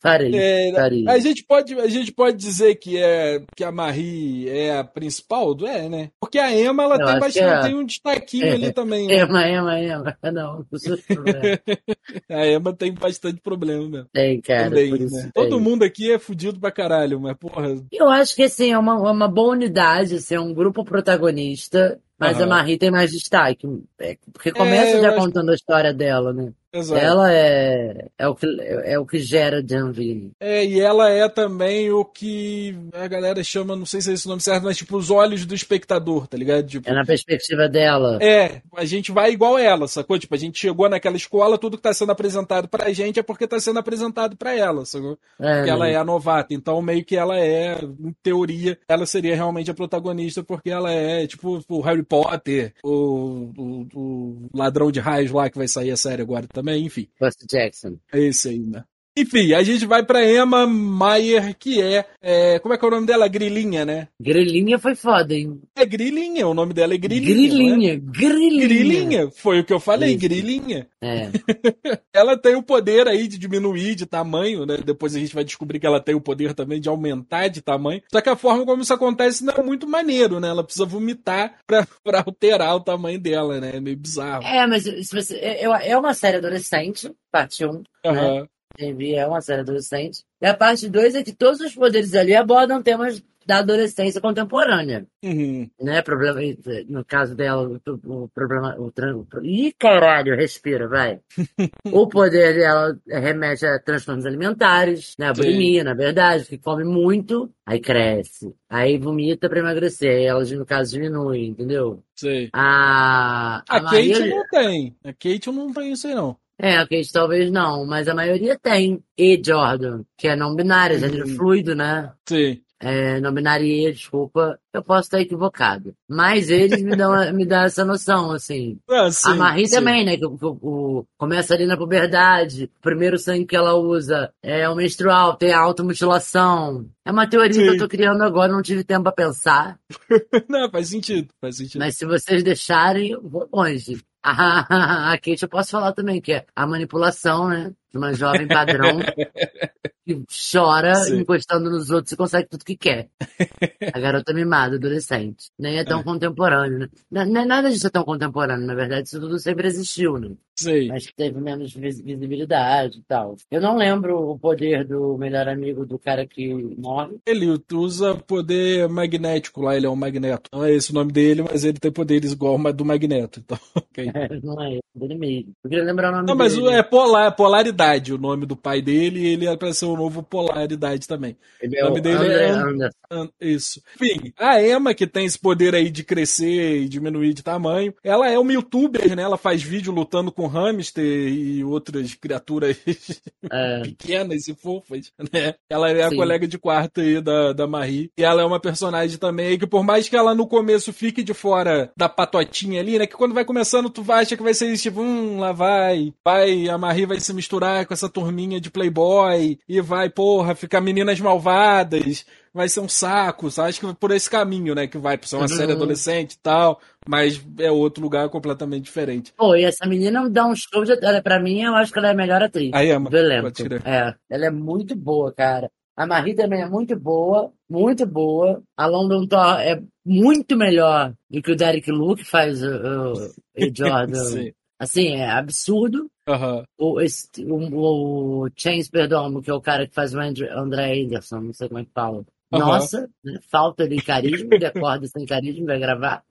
[0.00, 1.08] Farei, É, farei.
[1.08, 5.56] a gente pode, a gente pode dizer que é que a Marie é a principal,
[5.66, 6.10] é, né?
[6.20, 7.60] Porque a Emma ela tem bastante, é.
[7.62, 8.52] tem um destaquinho É.
[8.52, 9.06] ali também.
[9.06, 9.14] né?
[9.14, 10.18] Ema, ema, ema.
[10.32, 10.66] Não, não.
[12.36, 14.06] A Emma tem bastante problema mesmo.
[14.12, 14.64] Tem, cara.
[14.70, 15.30] também, por isso né?
[15.34, 15.42] tem.
[15.44, 18.94] Todo mundo aqui é fudido pra caralho, mas porra, Eu acho que assim, é uma,
[18.94, 22.44] é uma boa unidade, assim, é um grupo protagonista, mas Aham.
[22.44, 23.66] a Marie tem mais destaque.
[24.00, 26.52] É, porque começa eu já acho- contando a história dela, né?
[26.72, 27.00] Exato.
[27.00, 30.32] Ela é, é, o que, é, o que gera Janville.
[30.40, 34.26] É, e ela é também o que a galera chama, não sei se é esse
[34.26, 36.66] o nome certo, mas tipo os olhos do espectador, tá ligado?
[36.66, 38.18] Tipo, É na perspectiva dela.
[38.20, 40.18] É, a gente vai igual ela, sacou?
[40.18, 43.46] Tipo, a gente chegou naquela escola, tudo que tá sendo apresentado pra gente é porque
[43.46, 45.18] tá sendo apresentado pra ela, sacou?
[45.40, 45.92] É, Porque ela né?
[45.92, 46.52] é a novata.
[46.52, 51.26] Então, meio que ela é, em teoria, ela seria realmente a protagonista, porque ela é,
[51.26, 55.96] tipo, o Harry Potter, o, o, o ladrão de raios lá que vai sair a
[55.96, 57.08] série agora também, enfim.
[57.18, 57.98] Percy Jackson.
[58.12, 58.84] É esse aí, né?
[59.20, 62.90] Enfim, a gente vai pra Emma Mayer, que é, é, Como é que é o
[62.90, 63.26] nome dela?
[63.26, 64.08] Grilinha, né?
[64.20, 65.60] Grilinha foi foda, hein?
[65.76, 67.48] É Grilinha, o nome dela é Grilinha.
[67.48, 68.68] Grilinha, não grilinha.
[68.68, 70.20] Grilinha, foi o que eu falei, Isso.
[70.20, 70.86] Grilinha.
[71.02, 71.30] É.
[72.14, 74.78] Ela tem o poder aí de diminuir de tamanho, né?
[74.84, 78.02] Depois a gente vai descobrir que ela tem o poder também de aumentar de tamanho.
[78.10, 80.48] Só que a forma como isso acontece não é muito maneiro, né?
[80.48, 83.76] Ela precisa vomitar pra, pra alterar o tamanho dela, né?
[83.76, 84.44] É meio bizarro.
[84.44, 87.72] É, mas se você, é, é uma série adolescente, parte 1,
[88.04, 88.46] né?
[88.78, 90.24] Envy é uma série adolescente.
[90.40, 95.06] E a parte 2 é que todos os poderes ali abordam temas da adolescência contemporânea.
[95.24, 95.70] Uhum.
[95.80, 96.02] Né?
[96.02, 96.38] Problema,
[96.86, 98.76] no caso dela, o, problema.
[98.78, 101.18] O, o, ih, caralho, respira, vai.
[101.90, 105.28] o poder dela remete a transtornos alimentares, né?
[105.28, 108.54] A bulimia, na verdade, que come muito, aí cresce.
[108.68, 110.10] Aí vomita pra emagrecer.
[110.10, 112.02] Aí ela, no caso, diminui, entendeu?
[112.16, 112.50] Sei.
[112.52, 114.96] A, A, Maria- Kate não tem.
[115.02, 116.36] A Kate não tem isso aí, não.
[116.60, 119.02] É, a Kate talvez não, mas a maioria tem.
[119.16, 121.00] E Jordan, que é não binário, Uhum.
[121.00, 122.12] gênero fluido, né?
[122.28, 122.60] Sim.
[122.80, 125.92] é, não binaria, desculpa, eu posso estar equivocado.
[126.08, 128.78] Mas eles me dão, me dão essa noção, assim.
[128.88, 129.74] Ah, sim, a Marie sim.
[129.74, 130.16] também, né?
[130.16, 135.34] Que, o- começa ali na puberdade, o primeiro sangue que ela usa é o menstrual,
[135.36, 136.86] tem a automutilação.
[137.04, 137.72] É uma teoria que Sim.
[137.74, 139.78] eu tô criando agora, não tive tempo pra pensar.
[140.48, 141.80] Não, faz sentido, faz sentido.
[141.80, 144.00] Mas se vocês deixarem, eu vou longe.
[145.12, 147.74] A, Kate eu posso falar também, que é a manipulação, né?
[147.90, 148.98] De uma jovem padrão
[150.04, 150.22] que
[150.52, 151.20] chora Sim.
[151.20, 153.08] encostando nos outros e consegue tudo que quer.
[153.94, 155.46] A garota mimada, adolescente.
[155.58, 156.02] Nem é tão É.
[156.02, 156.88] contemporâneo, né?
[157.10, 160.30] Não, não é nada disso é tão contemporâneo, na verdade, isso tudo sempre existiu, né?
[160.58, 160.88] Sei.
[160.88, 163.36] Mas que teve menos vis- visibilidade e tal.
[163.50, 167.16] Eu não lembro o poder do melhor amigo do cara que morre.
[167.24, 170.50] Ele usa poder magnético lá, ele é um magneto.
[170.52, 173.40] Não é esse o nome dele, mas ele tem poderes igual do magneto.
[173.40, 174.10] Então, ok.
[174.42, 175.52] não é dele mesmo.
[175.64, 176.66] Eu queria lembrar o nome Não, mas dele.
[176.66, 177.77] o- é polar, polaridade
[178.12, 181.36] o nome do pai dele e ele é ser o novo polaridade também.
[181.60, 182.98] Ele o nome o dele André é- Anderson.
[183.10, 183.82] Ah, Isso.
[183.94, 188.28] Enfim, a Emma, que tem esse poder aí de crescer e diminuir de tamanho, ela
[188.30, 189.22] é uma youtuber, né?
[189.22, 192.76] Ela faz vídeo lutando com hamster e outras criaturas
[193.50, 195.54] É, pequenas e fofas, né?
[195.70, 196.16] Ela é a Sim.
[196.16, 198.10] colega de quarto aí da, da Marie.
[198.18, 201.32] E ela é uma personagem também que, por mais que ela no começo fique de
[201.32, 203.06] fora da patotinha ali, né?
[203.06, 206.12] Que quando vai começando, tu acha que vai ser isso, tipo, hum, lá vai.
[206.24, 210.80] Vai, a Marie vai se misturar com essa turminha de Playboy e vai, porra, ficar
[210.80, 212.24] meninas malvadas.
[212.52, 213.68] Vai ser um saco, sabe?
[213.68, 214.86] Acho que por esse caminho, né?
[214.86, 215.48] Que vai por ser uma Uhum.
[215.48, 219.32] série adolescente e tal, mas é outro lugar completamente diferente.
[219.36, 220.92] Pô, e essa menina dá um show de.
[221.04, 223.42] Ela, pra mim, eu acho que ela é a melhor atriz A Emma, do elenco.
[223.44, 223.82] pode crer.
[223.86, 225.70] É, ela é muito boa, cara.
[225.96, 228.62] A Marie também é muito boa, muito boa.
[228.76, 233.12] A London Thor é muito melhor do que o Derek Lu, que faz o, o,
[233.12, 233.26] o
[233.74, 234.14] Jordan.
[234.24, 234.52] Sim.
[234.80, 236.08] Assim, é absurdo.
[236.28, 236.64] Aham.
[236.76, 241.02] O, esse, o, o Chains Perdomo, que é o cara que faz o André, André
[241.02, 242.24] Anderson, não sei como é que fala.
[242.52, 242.66] Aham.
[242.66, 243.38] Nossa, né?
[243.50, 246.22] falta de carisma, ele acorda sem carisma, vai gravar.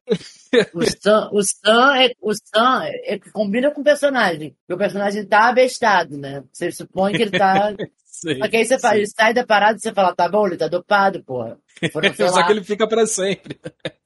[0.74, 4.78] O Sam, o Sam, é, o Sam é, é combina com o personagem, porque o
[4.78, 6.44] personagem tá abestado, né?
[6.52, 7.74] Você supõe que ele tá.
[8.22, 10.68] Só que aí você fala, sai da parada e você fala, tá bom, ele tá
[10.68, 11.58] dopado, porra.
[11.92, 13.60] Foram, Só lá, que ele fica pra sempre.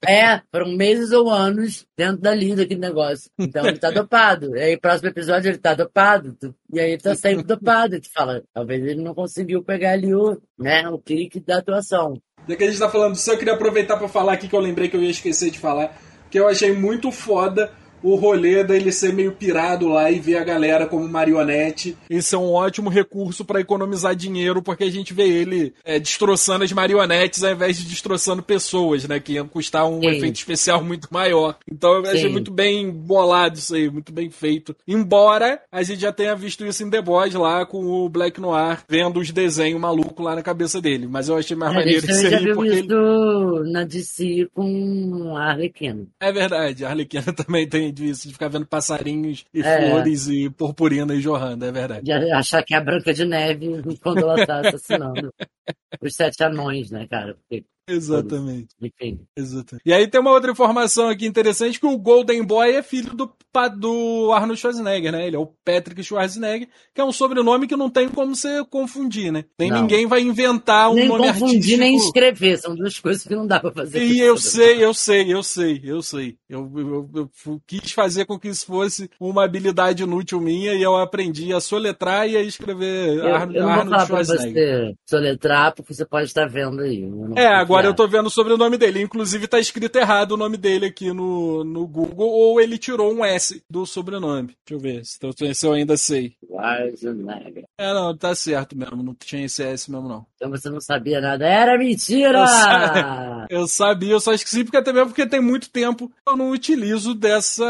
[0.05, 3.29] é, foram meses ou anos dentro dali daquele negócio.
[3.39, 4.55] Então ele tá dopado.
[4.57, 6.35] E aí, próximo episódio, ele tá dopado.
[6.73, 7.95] E aí ele tá sempre dopado.
[7.95, 12.21] E tu fala, talvez ele não conseguiu pegar ali o, né, o clique da atuação.
[12.47, 14.59] Já que a gente tá falando disso, eu queria aproveitar pra falar aqui que eu
[14.59, 15.95] lembrei que eu ia esquecer de falar,
[16.29, 17.71] que eu achei muito foda
[18.03, 21.97] o rolê dele ser meio pirado lá e ver a galera como marionete.
[22.09, 26.63] Isso é um ótimo recurso pra economizar dinheiro, porque a gente vê ele é, destroçando
[26.63, 29.19] as marionetes ao invés de destroçando pessoas, né?
[29.19, 30.07] Que ia custar um Sim.
[30.07, 31.57] efeito especial muito maior.
[31.71, 32.29] Então eu achei Sim.
[32.29, 34.75] muito bem bolado isso aí, muito bem feito.
[34.87, 38.79] Embora a gente já tenha visto isso em The Boys lá com o Black Noir,
[38.87, 41.07] vendo os desenhos malucos lá na cabeça dele.
[41.07, 42.79] Mas eu achei mais A maneiro gente isso também já aí, viu porque ele...
[42.81, 46.07] isso na DC com a Arlequina.
[46.19, 49.89] É verdade, a Arlequina também tem disso, de ficar vendo passarinhos e É.
[49.89, 52.03] flores e purpurinas jorrando, é verdade.
[52.03, 55.33] De achar que é a Branca de Neve quando ela tá assassinando
[56.01, 57.35] os sete anões, né, cara?
[57.35, 59.19] Porque, Exatamente, enfim.
[59.35, 59.81] exatamente.
[59.85, 63.31] E aí tem uma outra informação aqui interessante, que o Golden Boy é filho do,
[63.77, 65.27] do Arnold Schwarzenegger, né?
[65.27, 69.31] Ele é o Patrick Schwarzenegger, que é um sobrenome que não tem como você confundir,
[69.31, 69.45] né?
[69.59, 69.81] Nem Não.
[69.81, 71.79] ninguém vai inventar um nem nome confundir, artístico.
[71.79, 72.57] nem escrever.
[72.57, 74.01] São duas coisas que não dá pra fazer.
[74.03, 76.37] E eu sei, eu sei, eu sei, eu sei.
[76.49, 80.81] Eu, eu- eu fu- quis fazer com que isso fosse uma habilidade inútil minha e
[80.81, 84.05] eu aprendi a soletrar e a escrever Eu, Arno- eu não vou Arnold falar pra
[84.25, 84.85] Schwarzenegger.
[84.87, 87.01] você soletrar, porque você pode estar vendo aí.
[87.03, 88.07] eu É, vou agora eu confiar.
[88.07, 89.01] tô vendo sobre o nome dele.
[89.01, 93.23] Inclusive tá escrito errado o nome dele aqui no, no Google, ou ele tirou um
[93.25, 94.55] S do sobrenome.
[94.65, 96.35] Deixa eu ver se eu, se eu ainda sei.
[96.45, 97.63] Schwarzenegger.
[97.77, 100.25] É, não, tá certo mesmo, não tinha esse S mesmo não.
[100.35, 101.45] Então você não sabia nada.
[101.45, 102.39] Era mentira!
[102.39, 106.37] Eu sa- Eu sabia, eu só esqueci porque até mesmo porque tem muito tempo eu
[106.37, 107.63] não utilizo dessa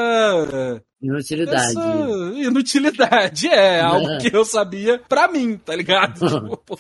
[1.02, 1.66] Inutilidade.
[1.72, 6.20] Essa inutilidade é algo que eu sabia pra mim, tá ligado?
[6.62, 6.78] Tipo,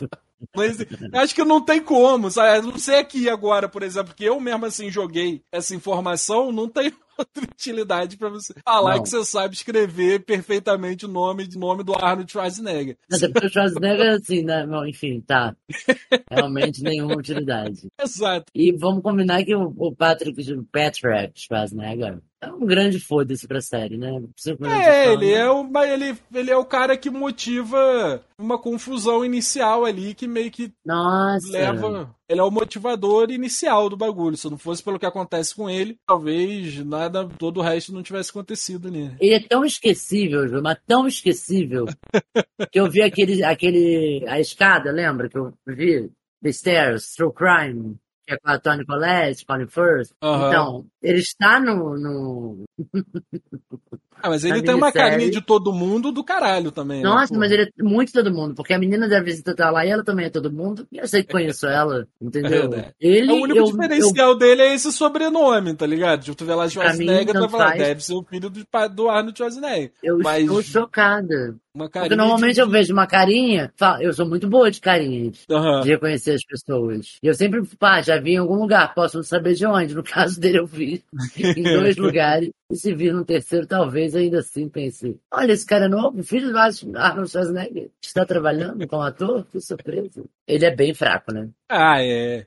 [0.55, 0.77] mas
[1.13, 2.65] acho que não tem como, sabe?
[2.65, 6.91] Não sei aqui agora, por exemplo, que eu mesmo assim joguei essa informação, não tem
[7.17, 9.03] outra utilidade pra você falar Não.
[9.03, 12.97] que você sabe escrever perfeitamente o nome, nome do Arnold Schwarzenegger.
[13.09, 14.65] Mas é porque o Schwarzenegger, assim, né?
[14.65, 15.55] Bom, enfim, tá.
[16.29, 17.87] Realmente nenhuma utilidade.
[18.01, 18.45] Exato.
[18.55, 23.61] E vamos combinar que o, o Patrick, o Patrick Schwarzenegger é um grande foda-se pra
[23.61, 24.09] série, né?
[24.63, 30.15] É, ele é, o, ele, ele é o cara que motiva uma confusão inicial ali
[30.15, 31.51] que meio que Nossa.
[31.51, 32.15] leva.
[32.27, 34.35] Ele é o motivador inicial do bagulho.
[34.35, 38.31] Se não fosse pelo que acontece com ele, talvez nada, todo o resto não tivesse
[38.31, 39.15] acontecido nele.
[39.19, 41.85] Ele é tão esquecível, Ju, mas tão esquecível,
[42.71, 46.09] que eu vi aquele, aquele, a escada, lembra que eu vi?
[46.43, 50.11] Stairs, True Crime, que é com a Tony Collette, Colin Firth.
[50.23, 50.47] Aham.
[50.47, 51.97] Então, ele está no...
[51.97, 52.63] no...
[54.23, 57.01] Ah, mas ele tem uma carinha de todo mundo do caralho também.
[57.01, 57.09] né?
[57.09, 57.39] Nossa, Pô.
[57.39, 60.03] mas ele é muito todo mundo, porque a menina da visita tá lá e ela
[60.03, 60.85] também é todo mundo.
[60.91, 62.65] E eu sei que conheço ela, entendeu?
[62.65, 62.91] É, né?
[62.99, 66.21] Ele, É o único eu, diferencial dele é esse sobrenome, tá ligado?
[66.23, 67.79] Tipo, tu vê lá Schwarzenegger, tu vai falar, faz.
[67.81, 69.91] deve ser o filho do, do Arnold Schwarzenegger.
[70.03, 71.55] eu, eu mas- estou chocada.
[71.73, 72.59] Uma Porque carinha normalmente de...
[72.59, 75.45] eu vejo uma carinha, eu sou muito boa de carinhas.
[75.49, 75.79] Aham.
[75.81, 77.15] de reconhecer as pessoas.
[77.23, 79.95] E eu sempre, pá, já vi em algum lugar, posso não saber de onde.
[79.95, 80.90] No caso dele, eu vi
[81.57, 82.49] em dois lugares.
[82.71, 86.51] E se vir no terceiro, talvez ainda assim pense: olha, esse cara é novo, filho
[86.51, 90.23] do Arnold Schwarzenegger, está trabalhando como ator, que surpresa.
[90.47, 91.49] Ele é bem fraco, né?
[91.69, 92.45] Ah, é.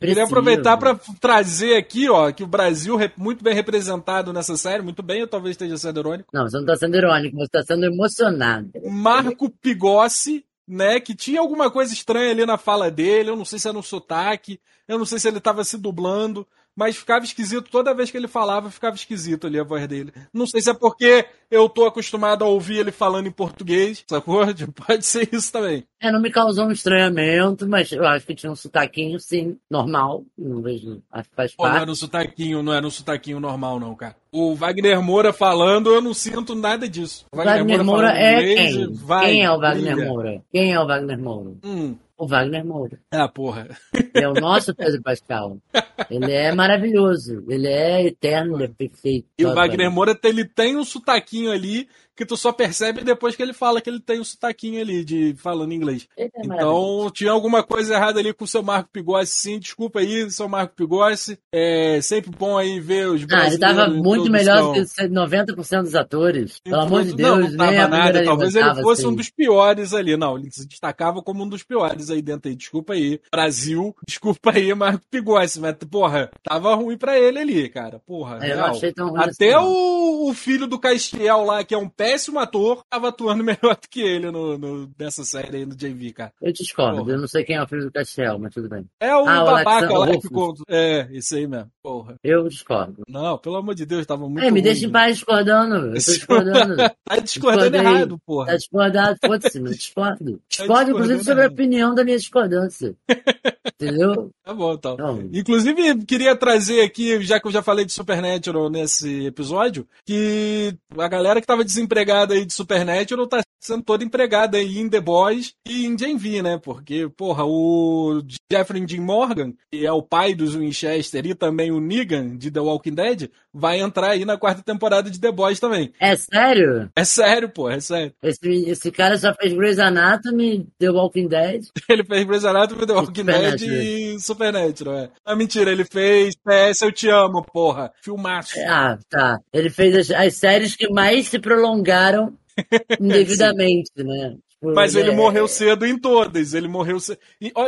[0.00, 4.82] Queria aproveitar para trazer aqui, ó, que o Brasil rep- muito bem representado nessa série,
[4.82, 6.28] muito bem, eu talvez esteja sendo irônico.
[6.34, 8.70] Não, você não está sendo irônico, você está sendo emocionado.
[8.90, 13.58] Marco Pigossi, né, que tinha alguma coisa estranha ali na fala dele, eu não sei
[13.58, 17.70] se era um sotaque, eu não sei se ele tava se dublando, mas ficava esquisito
[17.70, 20.12] toda vez que ele falava, ficava esquisito ali a voz dele.
[20.32, 24.40] Não sei se é porque eu tô acostumado a ouvir ele falando em português, sacou?
[24.86, 25.84] Pode ser isso também.
[26.00, 30.24] É, não me causou um estranhamento, mas eu acho que tinha um sotaquinho, sim, normal.
[30.36, 31.82] Não vejo, acho que faz Pô, não parte.
[31.82, 34.16] era um sotaquinho, não era um sotaquinho normal, não, cara.
[34.32, 37.24] O Wagner Moura falando, eu não sinto nada disso.
[37.32, 38.92] O Wagner Moura falando é inglês, quem?
[38.94, 40.08] vai, quem é o Wagner brilha.
[40.10, 40.42] Moura?
[40.52, 41.50] Quem é o Wagner Moura?
[41.64, 42.98] Hum, O Wagner Moura.
[43.12, 43.68] ah, porra.
[43.94, 45.56] Ele é o nosso Pedro Pascal.
[46.10, 47.44] Ele é maravilhoso.
[47.48, 49.28] Ele é eterno, ele é perfeito.
[49.38, 49.90] E o Wagner.
[49.90, 53.90] Moura, ele tem um sotaquinho ali que tu só percebe depois que ele fala que
[53.90, 56.06] ele tem um sotaquinho ali de falando inglês.
[56.16, 56.28] É.
[56.44, 59.58] Então, tinha alguma coisa errada ali com o seu Marco Pigossi, sim.
[59.58, 61.38] Desculpa aí, seu Marco Pigossi.
[61.52, 63.26] É sempre bom aí ver os Ah, ele
[63.58, 63.76] brasileiros.
[63.76, 66.60] tava muito melhor do que 90% dos atores.
[66.60, 68.24] Pelo amor de Deus, não, não tava nada.
[68.24, 69.16] Talvez ele fosse um assim.
[69.16, 70.16] dos piores ali.
[70.16, 72.56] Não, ele se destacava como um dos piores aí dentro aí.
[72.56, 73.94] Desculpa aí, Brasil.
[74.06, 75.60] Desculpa aí, Marco Pigossi.
[75.60, 77.98] Mas, porra, tava ruim pra ele ali, cara.
[78.06, 78.76] Porra, É, eu não real.
[78.76, 82.38] achei tão ruim Até assim, o, o filho do Castiel lá, que é um péssimo
[82.38, 86.32] ator, tava atuando melhor do que ele no, no- nessa série aí no JV, cara.
[86.42, 88.84] Eu discordo, eu não sei quem é o filho do Castel, mas tudo bem.
[89.00, 90.62] É o Ah, o babaca Alexander lá que conta.
[90.68, 91.70] É, isso aí mesmo.
[91.82, 92.16] Porra.
[92.22, 93.02] Eu discordo.
[93.08, 95.74] Não, pelo amor de Deus, tava muito É, me ruim, deixa em paz discordando.
[95.74, 96.76] Eu tô discordando.
[97.04, 97.80] tá discordando Discordei.
[97.80, 98.46] errado, porra.
[98.46, 100.40] Tá discordado, foda-se, não discordo.
[100.48, 102.94] Discordo, inclusive, discordando sobre a opinião da minha discordância.
[103.80, 104.30] Entendeu?
[104.44, 104.96] Tá bom, então.
[104.96, 105.20] Não.
[105.32, 111.08] Inclusive, queria trazer aqui, já que eu já falei de Supernatural nesse episódio, que a
[111.08, 115.54] galera que tava desempregada aí de Supernatural tá sendo toda empregada aí em The Boys
[115.66, 116.60] e em Gen V, né?
[116.62, 121.80] Porque, porra, o Jeffrey Dean Morgan, que é o pai dos Winchester e também o
[121.80, 125.92] Negan de The Walking Dead, vai entrar aí na quarta temporada de The Boys também.
[125.98, 126.90] É sério?
[126.94, 128.12] É sério, pô, é sério.
[128.22, 131.64] Esse, esse cara só fez Grey's Anatomy, The Walking Dead.
[131.88, 134.16] Ele fez Grey's Anatomy, The Walking Dead Supernatural.
[134.16, 135.10] e Supernatural, é.
[135.24, 137.92] Ah, mentira, ele fez PS Eu Te Amo, porra.
[138.02, 138.54] Filmaço.
[138.68, 139.38] Ah, tá.
[139.52, 142.36] Ele fez as, as séries que mais se prolongaram
[143.00, 144.36] indevidamente, né?
[144.50, 146.54] Tipo, Mas ele é- morreu cedo em todas.
[146.54, 147.18] Ele morreu cedo.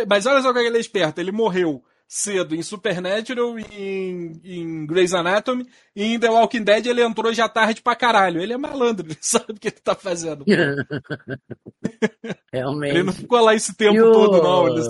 [0.09, 1.21] Mas olha só como ele é esperto.
[1.21, 7.03] Ele morreu cedo em Supernatural, em, em Grey's Anatomy, e em The Walking Dead ele
[7.03, 8.41] entrou já tarde pra caralho.
[8.41, 10.45] Ele é malandro, ele sabe o que ele tá fazendo.
[12.53, 12.95] Realmente.
[12.95, 14.69] Ele não ficou lá esse tempo o- todo, não.
[14.69, 14.81] Ele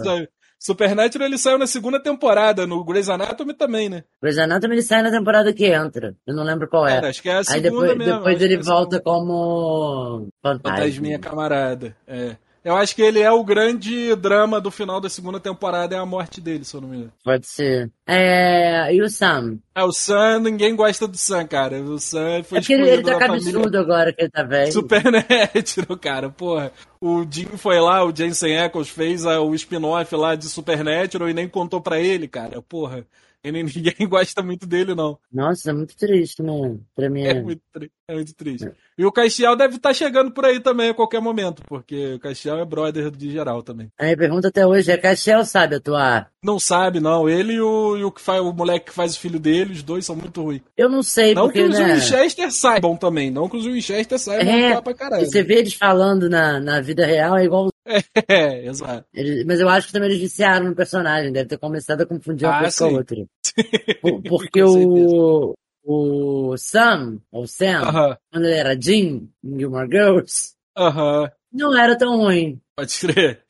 [0.59, 4.05] Supernatural ele saiu na segunda temporada, no Grey's Anatomy também, né?
[4.23, 6.17] Grey's Anatomy ele sai na temporada que entra.
[6.27, 6.95] Eu não lembro qual é.
[6.95, 8.15] Cara, acho que é a Aí segunda depois, mesmo.
[8.17, 10.79] depois ele é volta como fantasma.
[10.79, 11.97] Fantasminha camarada.
[12.07, 12.37] É.
[12.67, 16.05] Eu acho que ele é o grande drama do final da segunda temporada, é a
[16.05, 17.13] morte dele, se eu não me engano.
[17.23, 17.93] Pode ser.
[18.05, 19.59] É, e o Sam?
[19.73, 21.81] Ah, o Sam, ninguém gosta do Sam, cara.
[21.81, 24.73] O Sam foi É porque ele, ele tá cabeçudo agora que ele tá velho.
[24.73, 26.29] Supernatural, cara.
[26.29, 31.29] Porra, o Jim foi lá, o Jensen Ackles fez a- o spin-off lá de Supernatural
[31.31, 32.61] e nem contou pra ele, cara.
[32.63, 33.07] Porra,
[33.53, 35.19] ninguém gosta muito dele, não.
[35.33, 36.77] Nossa, é muito triste, né?
[36.95, 37.43] Pra mim É é.
[37.43, 38.71] muito, tri- é muito triste.
[38.99, 42.59] E o Castiel deve estar chegando por aí também a qualquer momento, porque o Castiel
[42.59, 43.91] é brother de geral também.
[43.99, 46.31] A minha pergunta até hoje é: Castiel sabe atuar?
[46.43, 47.29] Não sabe, não.
[47.29, 49.83] Ele e o, e o, que faz, o moleque que faz o filho dele, os
[49.83, 50.63] dois são muito ruins.
[50.77, 51.95] Eu não sei, Não porque, que os né?
[51.95, 53.31] Winchester saibam também.
[53.31, 55.27] Não que os Winchester saibam É, atuar pra caralho.
[55.27, 57.69] Você vê eles falando na, na vida real, é igual.
[58.29, 59.05] É, exato.
[59.15, 62.47] eles- mas eu acho que também eles viciaram no personagem, deve ter começado a confundir
[62.49, 62.97] uma Ah, coisa com a sim.
[62.97, 63.27] outra.
[64.03, 70.53] Por- porque o, o Sam, ou Sam, Aham, quando ele era Jim em Gilmore Girls,
[70.77, 71.31] aham.
[71.53, 73.43] não era tão ruim, Pode crer.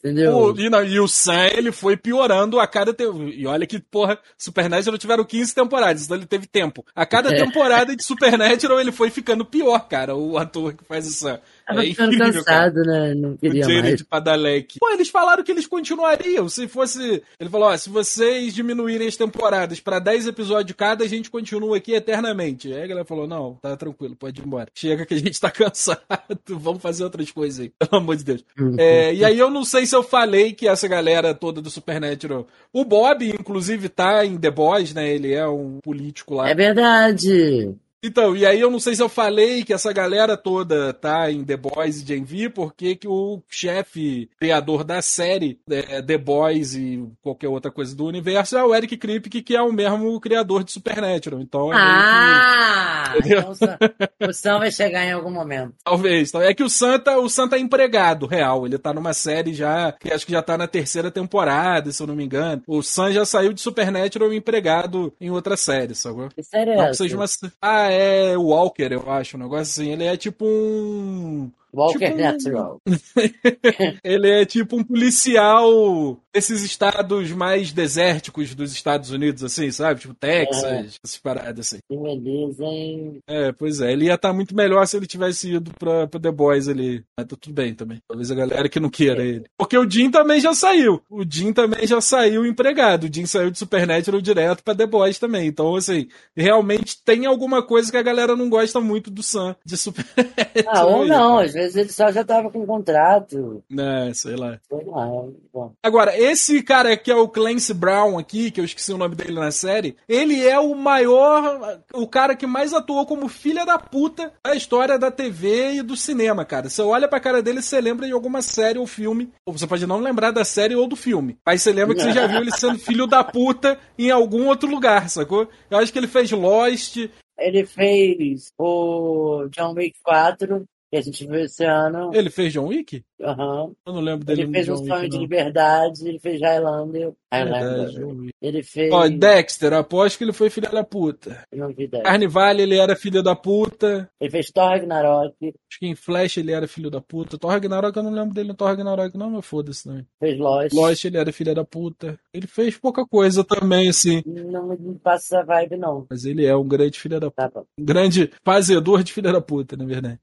[0.00, 0.36] entendeu?
[0.36, 3.22] O, e, não, e o Sam, ele foi piorando a cada tempo.
[3.24, 6.84] E olha que, porra, Supernatural tiveram 15 temporadas, então ele teve tempo.
[6.94, 7.36] A cada É.
[7.44, 11.40] temporada de Supernatural ele foi ficando pior, cara, o ator que faz o Sam.
[11.66, 12.70] Tava É ficando incrível, cara.
[12.70, 13.14] cansado, né?
[13.14, 14.02] Não O queria Jared mais.
[14.02, 14.78] Padalecki.
[14.78, 16.48] Pô, eles falaram que eles continuariam.
[16.48, 17.22] Se fosse.
[17.40, 21.76] Ele falou: ó, se vocês diminuírem as temporadas pra 10 episódios cada, a gente continua
[21.78, 22.72] aqui eternamente.
[22.72, 24.68] Aí a galera falou: não, tá tranquilo, pode ir embora.
[24.74, 26.00] Chega que a gente tá cansado.
[26.48, 28.44] Vamos fazer outras coisas aí, pelo amor de Deus.
[28.78, 32.46] É, e aí eu não sei se eu falei que essa galera toda do Supernatural.
[32.72, 35.08] O Bob, inclusive, tá em The Boys, né?
[35.12, 36.48] Ele é um político lá.
[36.48, 37.74] É verdade.
[38.06, 41.44] Então, e aí eu não sei se eu falei que essa galera toda tá em
[41.44, 46.74] The Boys e Gen V, porque que o chefe criador da série é, The Boys
[46.74, 50.62] e qualquer outra coisa do universo é o Eric Kripke, que é o mesmo criador
[50.64, 51.40] de Supernatural.
[51.40, 53.14] Então, é que- Ah!
[53.16, 53.38] Entendeu?
[53.40, 55.72] Então o Sam- vai chegar em algum momento.
[55.84, 56.28] Talvez.
[56.28, 58.66] Então, É que o Santa, o Santa é empregado, real.
[58.66, 62.06] Ele tá numa série já, que acho que já tá na terceira temporada, se eu
[62.06, 62.62] não me engano.
[62.66, 66.28] O Sam já saiu de Supernatural empregado em outra série, sacou?
[66.28, 67.02] Que série é Não que essa?
[67.02, 67.24] seja uma...
[67.60, 67.95] Ah, é
[68.36, 69.92] o Walker, eu acho, um negócio assim.
[69.92, 71.50] Ele é tipo um.
[71.76, 72.80] Walker tipo um- Natural.
[74.02, 80.00] Ele é tipo um policial desses estados mais desérticos dos Estados Unidos, assim, sabe?
[80.00, 80.80] Tipo Texas, É.
[80.80, 81.78] essas paradas assim.
[81.88, 83.18] Que beleza, hein?
[83.26, 83.92] É, pois é.
[83.92, 87.02] Ele ia estar muito melhor se ele tivesse ido pra, pra The Boys ali.
[87.18, 87.98] Mas tá tudo bem também.
[88.06, 89.44] Talvez a galera que não queira ele.
[89.58, 91.00] Porque o Jim também já saiu.
[91.10, 93.04] O Jim também já saiu empregado.
[93.04, 95.46] O Jim saiu de Supernatural direto pra The Boys também.
[95.48, 99.76] Então, assim, realmente tem alguma coisa que a galera não gosta muito do Sam de
[99.76, 100.36] Supernatural.
[100.68, 103.62] Ah, ou não, às vezes ele só já tava com contrato.
[103.76, 104.60] É, sei lá.
[104.68, 105.06] Sei lá.
[105.52, 105.72] Bom.
[105.82, 109.34] Agora, esse cara que é o Clancy Brown aqui, que eu esqueci o nome dele
[109.34, 114.32] na série, ele é o maior, o cara que mais atuou como filha da puta
[114.44, 116.68] da história da TV e do cinema, cara.
[116.68, 119.86] Você olha pra cara dele, você lembra de alguma série ou filme, ou você pode
[119.86, 122.52] não lembrar da série ou do filme, mas você lembra que você já viu ele
[122.52, 125.48] sendo filho da puta em algum outro lugar, sacou?
[125.70, 126.96] Eu acho que ele fez Lost,
[127.38, 132.14] Ele fez o John Wick 4, que a gente viu esse ano.
[132.14, 133.04] ele fez John Wick?
[133.20, 133.72] Aham.
[133.84, 135.22] Eu não lembro dele Ele fez John um Wick, sonho de não.
[135.22, 137.12] liberdade, ele fez Highlander.
[137.32, 138.30] Verdade.
[138.40, 138.92] Ele fez.
[138.92, 141.42] Ó, Dexter, aposto que ele foi filha da puta.
[141.50, 142.04] Eu não vi ideia.
[142.04, 144.08] Carnivale, ele era filho da puta.
[144.20, 147.36] Ele fez Thor Ragnarok, Acho que em Flash ele era filho da puta.
[147.36, 150.06] Thor Ragnarok eu não lembro dele no Thor Ragnarok, não, mas foda-se também.
[150.20, 150.72] fez Lost.
[150.74, 152.18] Lost ele era filho da puta.
[152.32, 154.22] Ele fez pouca coisa também, assim.
[154.24, 156.06] Não me passa essa vibe, não.
[156.08, 157.50] Mas ele é um grande filho da puta.
[157.50, 157.62] Tá.
[157.78, 160.18] Um grande fazedor de filha da puta, na verdade.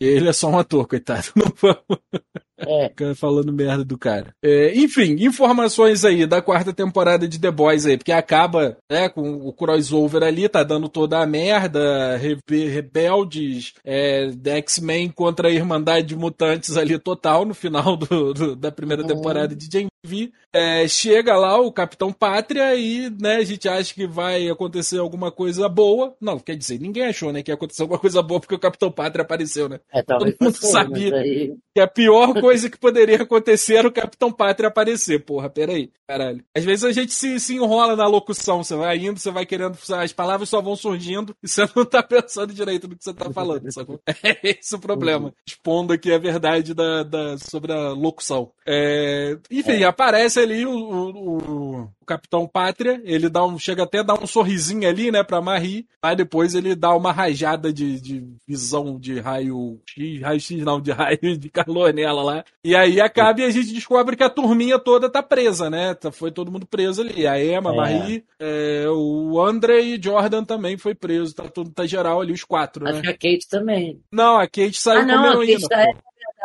[0.00, 1.26] Ele é só um ator, coitado.
[1.34, 2.00] Não vamos
[2.58, 4.34] É, falando merda do cara.
[4.42, 9.30] É, enfim, informações aí da quarta temporada de The Boys aí, porque acaba né, com
[9.46, 16.06] o crossover ali, tá dando toda a merda, Rebe- Rebeldes, é, X-Men contra a Irmandade
[16.08, 19.08] de Mutantes ali total no final do- do- da primeira Uhum.
[19.08, 20.32] temporada de Gen V.
[20.52, 25.30] É, chega lá o Capitão Pátria e né, a gente acha que vai acontecer alguma
[25.30, 26.16] coisa boa.
[26.18, 28.90] Não, quer dizer, ninguém achou né, que ia acontecer alguma coisa boa porque o Capitão
[28.90, 29.80] Pátria apareceu, né?
[29.92, 31.14] é Todo mundo fosse, sabia.
[31.14, 35.22] aí- Que a pior coisa que poderia acontecer era o Capitão Pátria aparecer.
[35.24, 35.90] Porra, peraí.
[36.08, 36.42] Caralho.
[36.56, 38.62] Às vezes a gente se, se enrola na locução.
[38.64, 39.76] Você vai indo, você vai querendo.
[39.98, 43.30] As palavras só vão surgindo e você não tá pensando direito no que você tá
[43.30, 44.00] falando, sacou?
[44.24, 45.34] É esse o problema.
[45.46, 48.52] Expondo aqui a verdade da, da- sobre a locução.
[48.66, 51.36] É, enfim, aparece ali o, o-
[51.82, 53.00] o- Capitão Pátria.
[53.04, 55.88] Ele dá um, chega até a dar um sorrisinho ali, né, pra Marie.
[56.00, 60.80] Aí depois ele dá uma rajada de, de visão de raio X, raio X não,
[60.80, 62.44] de raio de calor nela lá.
[62.62, 65.94] E aí acaba e a gente descobre que a turminha toda tá presa, né?
[65.94, 67.26] Tá- Foi todo mundo preso ali.
[67.26, 67.76] A Emma, a É.
[67.76, 71.34] Marie, é, o André e Jordan também foi preso.
[71.34, 73.02] Tá, tudo, tá geral ali, os quatro, Acho né?
[73.02, 74.00] que a Kate também.
[74.12, 75.86] Não, a Kate saiu Ah, não, como a tá-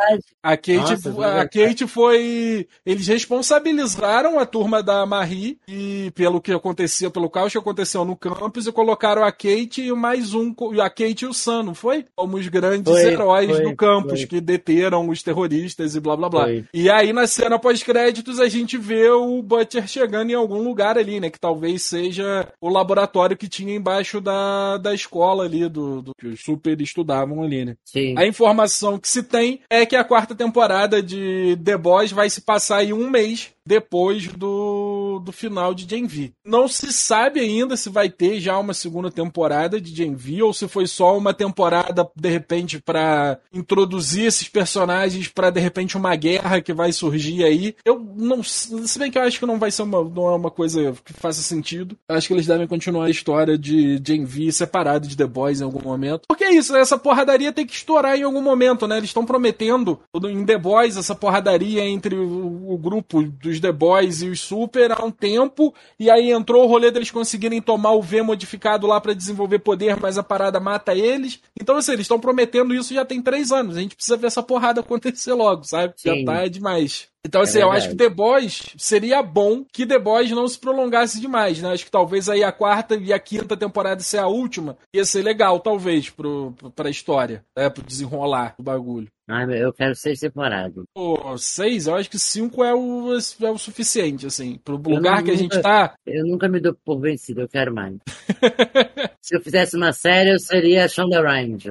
[0.02, 0.24] verdade.
[0.42, 1.50] A Kate, Nossa, a verdade.
[1.50, 2.66] Kate foi.
[2.84, 8.16] Eles responsabilizaram a turma da Marie e pelo que acontecia, pelo caos que aconteceu no
[8.16, 12.04] campus, e colocaram a Kate e mais um, a Kate e o Sam, não foi?
[12.14, 14.26] Como os grandes Foi, heróis foi, do campus foi.
[14.26, 16.44] que deteram os terroristas e blá blá blá.
[16.44, 16.64] Foi.
[16.74, 21.20] E aí na cena pós-créditos a gente vê o Butcher chegando em algum lugar ali,
[21.20, 21.30] né?
[21.30, 26.26] Que talvez seja o laboratório que tinha embaixo da, da escola ali, do, do que
[26.26, 27.76] os super estudavam ali, né?
[27.84, 28.14] Sim.
[28.18, 32.40] A informação que se tem é que a quarta temporada de The Boys vai se
[32.40, 36.32] passar em um mês depois do, do final de Gen V.
[36.44, 40.52] Não se sabe ainda se vai ter já uma segunda temporada de Gen V ou
[40.52, 46.14] se foi só uma temporada de repente para introduzir esses personagens para de repente uma
[46.16, 47.74] guerra que vai surgir aí.
[47.84, 50.50] Eu não, se bem que eu acho que não vai ser uma, não é uma
[50.50, 51.96] coisa que faça sentido.
[52.08, 55.60] Eu acho que eles devem continuar a história de Gen V separado de The Boys
[55.60, 56.22] em algum momento.
[56.28, 58.96] Porque é isso, essa porradaria tem que estourar em algum momento, né?
[58.96, 64.22] Eles estão prometendo em The Boys essa porradaria entre o, o grupo dos The Boys
[64.22, 68.22] e os Super um tempo, e aí entrou o rolê deles conseguirem tomar o V
[68.22, 71.40] modificado lá para desenvolver poder, mas a parada mata eles.
[71.60, 73.76] Então, assim, eles estão prometendo isso já tem três anos.
[73.76, 75.94] A gente precisa ver essa porrada acontecer logo, sabe?
[75.96, 76.20] Sim.
[76.20, 77.11] Já tá demais.
[77.24, 80.58] Então, É assim, eu acho que The Boys seria bom que The Boys não se
[80.58, 81.70] prolongasse demais, né?
[81.72, 85.22] Acho que talvez aí a quarta e a quinta temporada ser a última ia ser
[85.22, 87.70] legal, talvez, pro, pra história, né?
[87.70, 89.08] Pro desenrolar do bagulho.
[89.28, 90.84] Meu, eu quero seis temporadas.
[90.92, 94.58] Pô, seis, eu acho que cinco é o, é o suficiente, assim.
[94.62, 95.94] Pro lugar que a gente tá.
[96.04, 97.94] Eu nunca me dou por vencido, eu quero mais.
[99.22, 101.64] Se eu fizesse uma série, eu seria a Shonda Rhimes.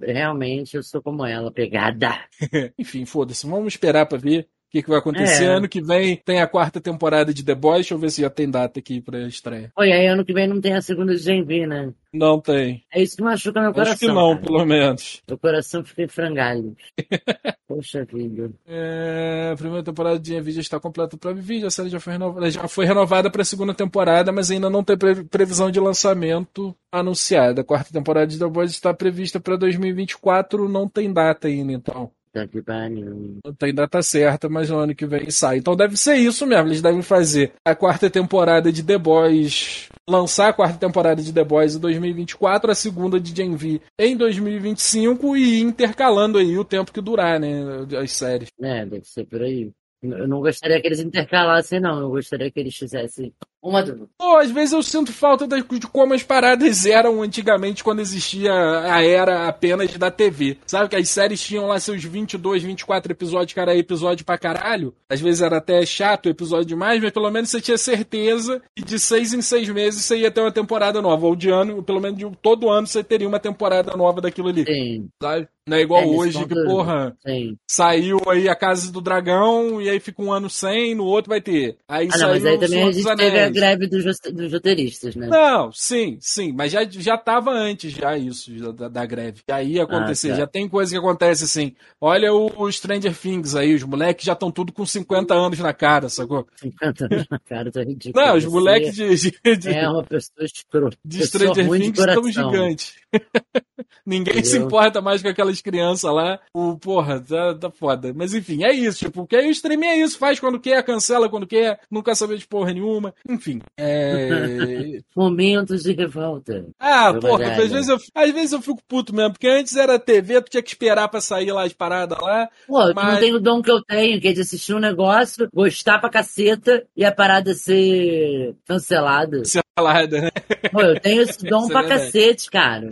[0.00, 2.24] Realmente, eu sou como ela, pegada.
[2.78, 3.46] Enfim, foda-se.
[3.46, 5.44] Vamos esperar pra ver que, que vai acontecer.
[5.44, 5.48] É.
[5.48, 7.80] Ano que vem tem a quarta temporada de The Boys.
[7.80, 9.72] Deixa eu ver se já tem data aqui pra estreia.
[9.76, 11.92] Oi, aí ano que vem não tem a segunda de Gen V, né?
[12.12, 12.82] Não tem.
[12.92, 13.92] É isso que machuca meu coração.
[13.92, 14.42] Acho que não, cara.
[14.46, 15.22] pelo menos.
[15.28, 16.74] Meu coração fica em frangalhos.
[17.68, 18.50] Poxa vida.
[18.66, 21.68] É, a primeira temporada de Nvidia está completa para Nvidia.
[21.68, 24.82] A série já foi renovada, já foi renovada para a segunda temporada, mas ainda não
[24.82, 27.60] tem pre- previsão de lançamento anunciada.
[27.60, 32.10] A quarta temporada de The Boys está prevista para 2024, não tem data ainda, então.
[32.32, 33.38] Tá que pariu.
[33.44, 35.58] Não tem data certa, mas no ano que vem sai.
[35.58, 36.68] Então deve ser isso mesmo.
[36.68, 39.88] Eles devem fazer a quarta temporada de The Boys.
[40.08, 44.16] Lançar a quarta temporada de The Boys em 2024, a segunda de Gen V em
[44.16, 47.62] 2025 e intercalando aí o tempo que durar, né?
[48.00, 48.48] As séries.
[48.60, 49.70] É, deve ser por aí.
[50.02, 52.00] Eu não gostaria que eles intercalassem, não.
[52.00, 54.08] Eu gostaria que eles fizessem uma do.
[54.16, 59.02] Pô, às vezes eu sinto falta de como as paradas eram antigamente quando existia a
[59.04, 60.58] era apenas da TV.
[60.66, 64.94] Sabe que as séries tinham lá seus 22, 24 episódios, cara, episódio pra caralho.
[65.08, 68.84] Às vezes era até chato o episódio demais, mas pelo menos você tinha certeza que
[68.84, 71.26] de seis em seis meses você ia ter uma temporada nova.
[71.26, 74.64] Ou de ano, pelo menos de todo ano você teria uma temporada nova daquilo ali.
[74.64, 75.48] Sim, Sabe?
[75.68, 77.56] Não é igual É, hoje que, porra, sim.
[77.70, 81.40] saiu aí a Casa do Dragão e aí fica um ano sem, no outro vai
[81.40, 81.76] ter.
[81.88, 84.52] Aí Ah, não, mas saiu aí o também a gente teve a greve dos, dos
[84.52, 85.26] roteiristas, né?
[85.26, 89.40] Não, sim, sim, mas já, já tava antes já isso, da, da greve.
[89.48, 91.74] Já ia acontecer, Ah, já tem coisa que acontece assim.
[92.00, 95.72] Olha o, o Stranger Things aí, os moleques já estão tudo com 50 anos na
[95.72, 96.46] cara, sacou?
[96.56, 98.24] 50 anos na cara, tá ridículo.
[98.24, 100.96] Não, os moleques de, de, de, É uma pessoa escrota.
[101.04, 102.94] de Stranger Things estão gigantes.
[104.06, 104.66] Ninguém se Entendeu?
[104.66, 106.38] importa mais com aquelas crianças lá.
[106.54, 108.12] O, porra, tá, tá foda.
[108.14, 108.98] Mas enfim, é isso.
[109.00, 110.18] Tipo, porque aí o streaming é isso.
[110.18, 113.14] Faz quando quer, cancela quando quer, não quer saber de porra nenhuma.
[113.40, 113.60] Enfim.
[113.78, 115.00] É.
[115.16, 116.66] Momentos de revolta.
[116.78, 120.42] Ah, porra, às vezes, eu, às vezes eu fico puto mesmo, porque antes era TV,
[120.42, 122.48] tu tinha que esperar pra sair lá as paradas lá.
[122.66, 124.78] Pô, tu Mas- não tem o dom que eu tenho, que é de assistir um
[124.78, 129.42] negócio, gostar pra caceta e a parada ser cancelada.
[129.44, 130.30] Selada, né?
[130.70, 132.04] Pô, eu tenho esse dom Isso é pra verdade.
[132.12, 132.88] cacete, cara.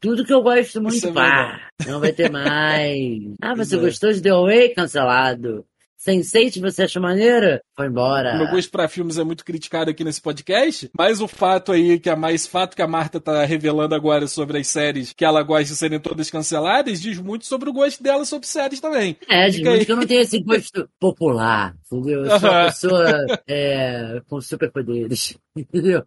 [0.00, 3.22] Tudo que eu gosto muito, Isso é pá, não vai ter mais.
[3.42, 3.88] Ah, você Isso é.
[3.88, 4.68] gostou de The Away?
[4.70, 5.64] Cancelado.
[6.06, 7.62] Sense8, você achou maneira?
[7.76, 8.34] Foi embora.
[8.34, 12.00] O meu gosto pra filmes é muito criticado aqui nesse podcast, mas o fato aí,
[12.00, 15.42] que é mais fato que a Marta tá revelando agora sobre as séries que ela
[15.44, 19.16] gosta de serem todas canceladas, diz muito sobre o gosto dela sobre séries também.
[19.28, 19.62] É, aí.
[19.62, 22.24] muito que eu não tenho esse gosto popular, entendeu?
[22.24, 26.02] Eu sou uma pessoa é, com superpoderes, entendeu?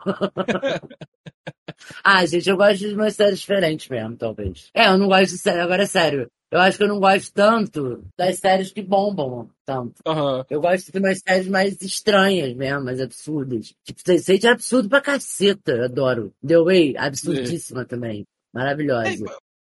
[2.03, 4.69] ah, gente, eu gosto de umas séries diferentes mesmo, talvez.
[4.73, 6.29] É, eu não gosto de série, agora é sério.
[6.51, 9.95] Eu acho que eu não gosto tanto das séries que bombam tanto.
[10.05, 10.45] Aham.
[10.49, 13.73] Eu gosto de umas séries mais estranhas mesmo, mais absurdas.
[13.83, 16.33] Tipo, Sense8 é absurdo pra caceta, adoro.
[16.45, 18.25] The Way, absurdíssima também.
[18.53, 19.25] Maravilhosa.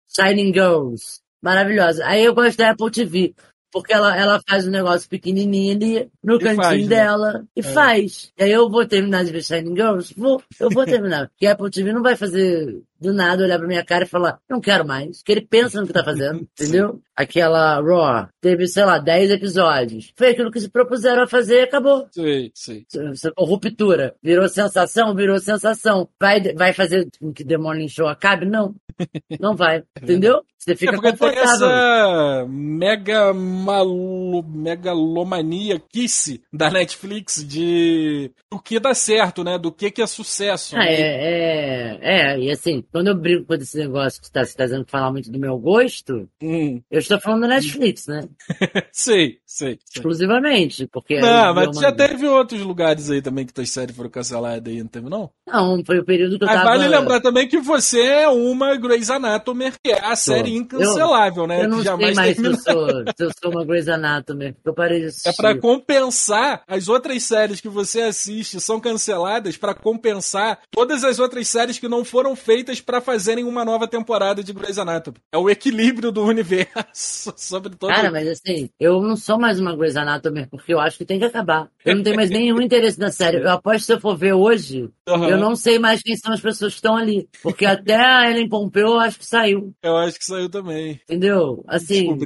[0.08, 2.06] Shining Girls, maravilhosa.
[2.06, 3.34] Aí eu gosto da Apple TV,
[3.76, 6.88] porque ela, ela faz um negócio pequenininho ali no E cantinho faz, né?
[6.88, 8.32] dela e faz.
[8.38, 10.14] E aí eu vou terminar de ver Shining Girls?
[10.16, 11.28] Vou, eu vou terminar.
[11.36, 14.40] Porque a Apple TV não vai fazer do nada olhar pra minha cara e falar,
[14.48, 15.18] não quero mais.
[15.18, 17.02] Porque ele pensa no que tá fazendo, entendeu?
[17.16, 20.12] Aquela Raw teve, sei lá, 10 episódios.
[20.16, 22.06] Foi aquilo que se propuseram a fazer e acabou.
[22.12, 22.84] Sei, sei.
[23.12, 24.14] Essa Ruptura.
[24.22, 25.14] Virou sensação?
[25.14, 26.08] Virou sensação.
[26.20, 28.46] Vai, vai fazer com que The Morning Show acabe?
[28.46, 28.74] Não.
[29.40, 29.82] Não vai.
[30.02, 30.42] Entendeu?
[30.58, 38.80] Você É fica porque tem essa mega malo, megalomania kiss da Netflix de do que
[38.80, 39.58] dá certo, né?
[39.58, 40.74] Do que que é sucesso.
[40.74, 40.94] Ah, né?
[40.94, 44.56] é, é, é, e assim, quando eu brigo com esse negócio que você tá, você
[44.56, 48.28] tá dizendo que falar muito do meu gosto, Hum, eu estou falando do Netflix, né?
[48.92, 49.78] sei, sei.
[49.94, 51.20] Exclusivamente, porque...
[51.20, 52.08] Não, eu- mas eu já mandei.
[52.08, 55.30] teve outros lugares aí também que tuas séries foram canceladas aí, não teve não?
[55.46, 56.70] Não, foi o período que eu Mas tava...
[56.70, 61.64] vale lembrar também que você é uma Grey's Anatomy, que é a série incancelável, né?
[61.64, 64.74] Eu não sei mais se eu, sou, se eu sou uma Grey's Anatomy, porque eu
[64.74, 65.28] parei de assistir.
[65.28, 71.18] É pra compensar as outras séries que você assiste são canceladas pra compensar todas as
[71.18, 75.16] outras séries que não foram feitas pra fazerem uma nova temporada de Grey's Anatomy.
[75.32, 77.90] É o equilíbrio do universo sobre todo.
[77.90, 81.18] Cara, mas assim, eu não sou mais uma Grey's Anatomy, porque eu acho que tem
[81.18, 81.68] que acabar.
[81.84, 83.38] Eu não tenho mais nenhum interesse na série.
[83.38, 85.28] Eu aposto que se eu for ver hoje, Aham.
[85.28, 87.28] eu não sei mais quem são as pessoas que estão ali.
[87.42, 89.74] Porque até a Ellen Pompeu eu acho que saiu.
[89.82, 90.98] Eu acho que saiu também.
[91.04, 91.62] Entendeu?
[91.68, 92.16] Assim,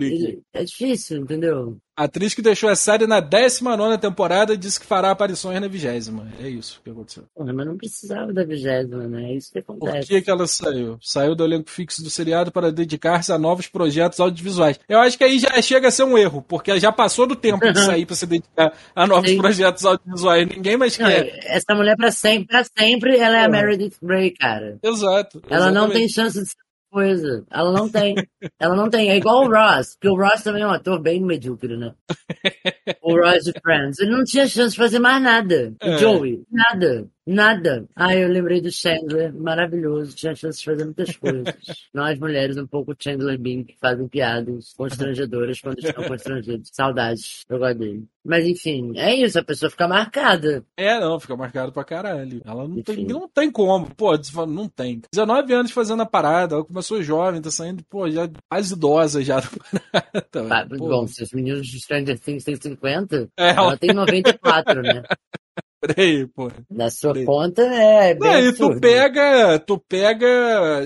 [0.52, 1.76] é difícil, entendeu?
[2.00, 6.26] A atriz que deixou a série na 19 temporada disse que fará aparições na vigésima.
[6.40, 7.24] É isso que aconteceu.
[7.34, 9.32] Porra, mas não precisava da vigésima, né?
[9.32, 10.08] É isso que Por acontece.
[10.08, 10.98] que, que ela saiu?
[11.02, 14.80] Saiu do elenco fixo do seriado para dedicar-se a novos projetos audiovisuais.
[14.88, 17.70] Eu acho que aí já chega a ser um erro, porque já passou do tempo
[17.70, 19.36] de sair para se dedicar a novos Sim.
[19.36, 20.48] projetos audiovisuais.
[20.48, 21.38] Ninguém mais Não, quer.
[21.54, 23.60] essa mulher pra sempre, pra sempre, ela é a Porra.
[23.60, 24.78] Meredith Grey, cara.
[24.82, 25.42] Exato.
[25.50, 26.56] Ela não tem chance de ser
[26.90, 27.44] coisa.
[27.50, 28.14] Ela não tem.
[28.58, 29.10] Ela não tem.
[29.10, 31.94] É igual o Ross, porque o Ross também é um ator bem medíocre, né?
[33.02, 33.98] o Ross de Friends.
[34.00, 35.74] Ele não tinha chance de fazer mais nada.
[35.82, 35.98] O É.
[35.98, 37.08] Joey, nada.
[37.32, 37.86] Nada.
[37.94, 41.44] Ah, eu lembrei do Chandler, maravilhoso, tinha chance de fazer muitas coisas.
[41.94, 46.70] Nós mulheres, um pouco Chandler Bing, que fazem piadas constrangedoras quando estão constrangidos.
[46.74, 48.04] Saudades, eu gosto dele.
[48.24, 50.64] Mas enfim, é isso, a pessoa fica marcada.
[50.76, 52.42] É, não, fica marcado pra caralho.
[52.44, 53.94] Ela não tem, não tem como.
[53.94, 54.12] Pô,
[54.46, 55.00] não tem.
[55.12, 59.40] 19 anos fazendo a parada, ela começou jovem, tá saindo, pô, já quase idosa já.
[59.40, 60.76] da parada.
[60.76, 64.82] Pô, Bom, se os meninos de Stranger Things têm 50, É, ela ela tem 94,
[64.82, 65.02] né?
[65.80, 66.50] peraí, pô.
[66.70, 67.26] Na sua Peraí.
[67.26, 70.26] conta é bem Não, e tu pega, tu pega,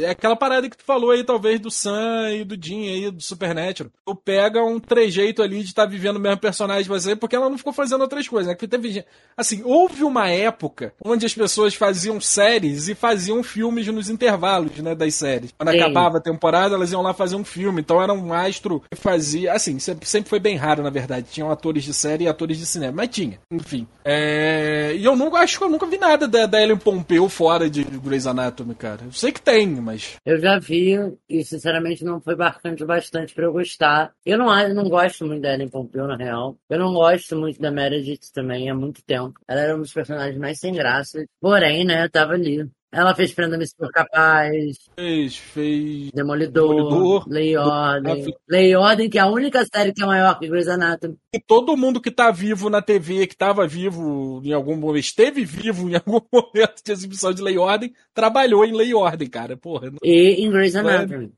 [0.01, 3.23] é aquela parada que tu falou aí, talvez, do Sam e do Jim aí, do
[3.23, 3.91] Supernatural.
[4.07, 7.51] Tu pega um trejeito ali de estar vivendo o mesmo personagem, mas aí, porque ela
[7.51, 8.55] não ficou fazendo outras coisas, né?
[8.55, 9.05] Teve,
[9.37, 14.95] assim, houve uma época onde as pessoas faziam séries e faziam filmes nos intervalos, né,
[14.95, 15.53] das séries.
[15.57, 15.81] Quando Sim.
[15.81, 19.53] acabava a temporada, elas iam lá fazer um filme, então era um astro que fazia,
[19.53, 21.27] assim, sempre, sempre foi bem raro, na verdade.
[21.31, 23.87] Tinham atores de série e atores de cinema, mas tinha, enfim.
[24.05, 27.70] É, E eu nunca, acho que eu nunca vi nada da, da Ellen Pompeu fora
[27.70, 29.03] de Grey's Anatomy, cara.
[29.05, 30.16] Eu sei que tem, mas.
[30.24, 30.97] Eu já vi
[31.28, 34.12] e sinceramente não foi marcante bastante pra eu gostar.
[34.24, 36.57] Eu não, eu não gosto muito da Ellen Pompeu, na real.
[36.68, 39.35] Eu não gosto muito da Meredith também há muito tempo.
[39.47, 41.24] Ela era um dos personagens mais sem graça.
[41.41, 42.68] Porém, né, tava ali.
[42.95, 46.11] Ela fez Prenda-me se for capaz, Fez, fez.
[46.13, 48.35] Demolidor, Demolidor, Lei do- Ordem.
[48.49, 51.17] Lei Ordem, que é a única série que é maior que Grey's Anatomy.
[51.35, 55.45] E todo mundo que tá vivo na TV, que tava vivo em algum momento, esteve
[55.45, 59.57] vivo em algum momento de exibição de Lei Ordem, trabalhou em Lei Ordem, cara.
[59.57, 59.91] Porra.
[59.91, 61.33] não- E em Grey's Anatomy.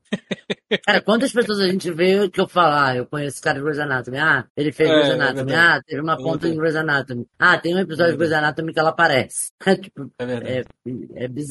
[0.85, 3.63] Cara, quantas pessoas a gente vê que eu falo, ah, eu conheço esse cara de
[3.63, 4.17] Grey's Anatomy.
[4.17, 5.35] Ah, ele fez É, Grey's é Anatomy.
[5.51, 5.77] verdade.
[5.79, 6.53] ah, teve uma É ponta verdade.
[6.53, 7.25] em Grey's Anatomy.
[7.39, 9.51] Ah, tem um episódio É de Grey's Anatomy que ela aparece.
[9.81, 10.51] tipo, É verdade.
[10.51, 11.46] é, é bizarro.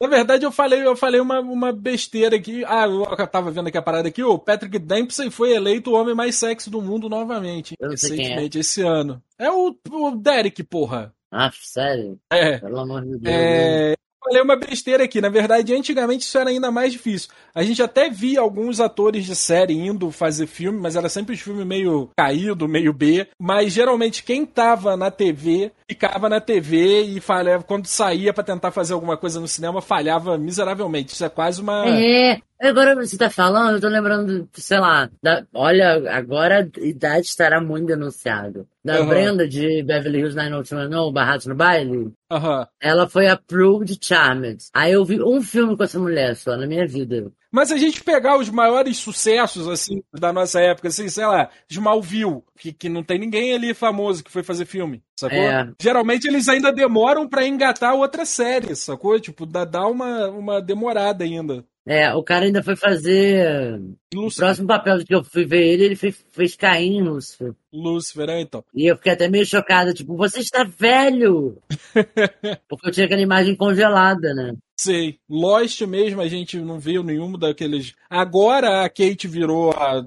[0.00, 2.64] Na verdade, eu falei, eu falei uma, uma besteira aqui.
[2.66, 4.22] Ah, eu tava vendo aqui a parada aqui.
[4.22, 7.74] O Patrick Dempsey foi eleito o homem mais sexy do mundo novamente.
[7.80, 7.88] É.
[7.88, 9.22] recentemente, esse ano.
[9.38, 11.14] É o, o Derek, porra.
[11.30, 12.18] Ah, sério?
[12.30, 12.58] É.
[12.58, 13.22] Pelo amor de Deus.
[13.22, 13.92] né?
[13.92, 15.20] É, falei uma besteira aqui.
[15.20, 17.30] Na verdade, antigamente isso era ainda mais difícil.
[17.54, 21.40] A gente até via alguns atores de série indo fazer filme, mas era sempre os
[21.40, 23.26] filmes meio caído, meio B.
[23.38, 28.70] Mas geralmente quem tava na TV ficava na TV e falhava, quando saía pra tentar
[28.70, 31.12] fazer alguma coisa no cinema, falhava miseravelmente.
[31.12, 31.84] Isso é quase uma.
[31.86, 37.26] É, agora você tá falando, eu tô lembrando, sei lá, da- olha, agora a idade
[37.26, 38.66] estará muito denunciada.
[38.84, 39.08] Da Aham.
[39.08, 42.66] Brenda de Beverly Hills 90210, Barrados no Baile, Aham.
[42.80, 44.64] ela foi approved Charmed.
[44.74, 47.32] Aí eu vi um filme com essa mulher só na minha vida.
[47.50, 51.48] Mas se a gente pegar os maiores sucessos, assim, da nossa época, assim, sei lá,
[51.70, 55.38] Smallville, que, que não tem ninguém ali famoso que foi fazer filme, sacou?
[55.38, 55.70] É.
[55.80, 59.18] Geralmente eles ainda demoram pra engatar outra série, sacou?
[59.20, 61.64] Tipo, dá, dá uma, uma demorada ainda.
[61.86, 63.78] É, o cara ainda foi fazer.
[64.16, 67.52] O Lúcifer, próximo papel que eu fui ver ele, ele fez, fez Caim, Lúcifer.
[67.72, 68.64] Lúcifer, é, então.
[68.74, 71.58] E eu fiquei até meio chocada, tipo, você está velho!
[72.68, 74.54] Porque eu tinha aquela imagem congelada, né?
[74.76, 75.18] Sei.
[75.30, 77.94] Lost mesmo, a gente não viu nenhum daqueles.
[78.10, 80.04] Agora a Kate virou a,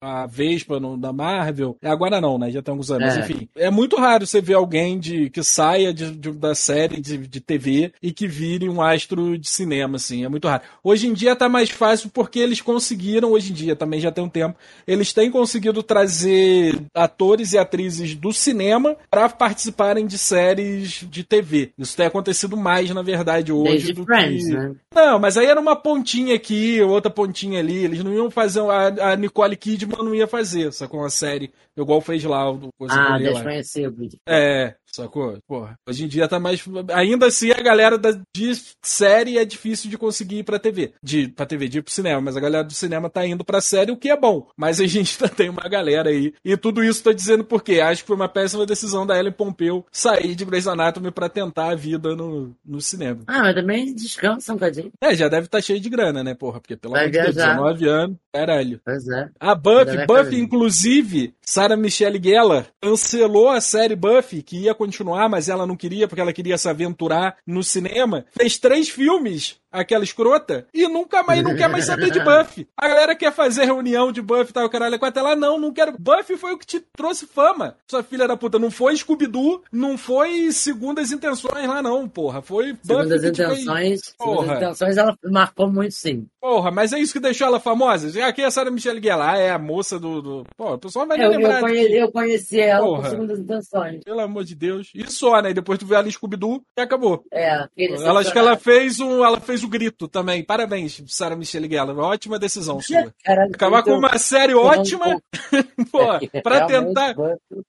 [0.00, 1.76] a, a Vespa no- da Marvel.
[1.82, 2.50] Agora não, né?
[2.50, 3.06] Já tem alguns anos.
[3.06, 3.20] Mas É.
[3.20, 3.48] enfim.
[3.56, 7.40] É muito raro você ver alguém de, que saia de, de- da série de, de
[7.40, 10.24] TV e que vire um astro de cinema, assim.
[10.24, 10.64] É muito raro.
[10.82, 14.22] Hoje em dia tá mais fácil porque eles conseguiram hoje em dia, também já tem
[14.22, 21.04] um tempo, eles têm conseguido trazer atores e atrizes do cinema para participarem de séries
[21.10, 21.72] de TV.
[21.76, 23.70] Isso tem acontecido mais, na verdade, hoje.
[23.70, 24.52] Desde do Friends, que...
[24.52, 24.74] né?
[24.94, 27.84] Não, mas aí era uma pontinha aqui, outra pontinha ali.
[27.84, 28.60] Eles não iam fazer.
[28.60, 31.00] A, a Nicole Kidman não ia fazer, sacou?
[31.00, 31.50] Uma série,
[31.82, 34.08] igual fez lá o Ah, desconhecido.
[34.26, 35.38] É, sacou?
[35.46, 35.74] Porra.
[35.88, 36.62] Hoje em dia tá mais.
[36.92, 38.52] Ainda assim, a galera da, de
[38.82, 40.92] série é difícil de conseguir ir pra TV.
[41.02, 42.20] De, pra TV, de ir pro cinema.
[42.20, 44.46] Mas a galera do cinema tá indo pra série, o que é bom.
[44.56, 46.32] Mas a gente tá, tem uma galera aí.
[46.44, 47.80] E tudo isso tá dizendo por quê?
[47.80, 51.70] Acho que foi uma péssima decisão da Ellen Pompeu sair de Grey's Anatomy pra tentar
[51.70, 53.20] a vida no, no cinema.
[53.26, 54.90] Ah, mas também descansa um bocadinho.
[55.00, 56.60] É, já deve estar cheio de grana, né, porra?
[56.60, 57.54] Porque pelo Vai amor de Deus, viajar.
[57.54, 58.80] 19 anos, caralho.
[58.84, 59.28] Pois é.
[59.38, 65.48] A Buffy, Buffy, inclusive, Sarah Michelle Gellar cancelou a série Buffy, que ia continuar, mas
[65.48, 68.24] ela não queria, porque ela queria se aventurar no cinema.
[68.36, 72.66] Fez três filmes, aquela escrota, e nunca mais, não quer mais saber de Buffy.
[72.76, 75.94] A galera quer fazer reunião de Buffy e tal, caralho, quatro ela não, não quero.
[75.98, 78.58] Buffy foi o que te trouxe fama, sua filha da puta.
[78.58, 82.42] Não foi Scooby-Doo, não foi segundas intenções lá, não, porra.
[82.42, 84.52] Foi Segundo Buffy as que te fez- intenções, Porra.
[84.52, 86.26] as intenções, ela marcou muito sim.
[86.40, 88.08] Porra, mas é isso que deixou ela famosa?
[88.26, 90.20] Aqui é a Sarah Michelle Gellar, ah, é a moça do...
[90.22, 90.46] do...
[90.56, 91.98] Pô, o pessoal vai nem Eu, eu, lembrar conhe- disso.
[92.00, 93.02] eu conheci ela Porra.
[93.02, 94.04] por segundas intenções.
[94.04, 94.90] Pelo amor de Deus.
[94.94, 95.50] E só, né?
[95.50, 97.24] E depois tu vê ela em Scooby-Doo e acabou.
[97.32, 100.42] É, Ela, acho que ela fez, um, ela fez o grito também.
[100.44, 101.96] Parabéns, Sarah Michelle Gellar.
[101.98, 103.12] Ótima decisão sua.
[103.54, 105.20] Acabar com então, uma série ótima,
[105.90, 105.98] pô,
[106.42, 107.14] pra Realmente, tentar,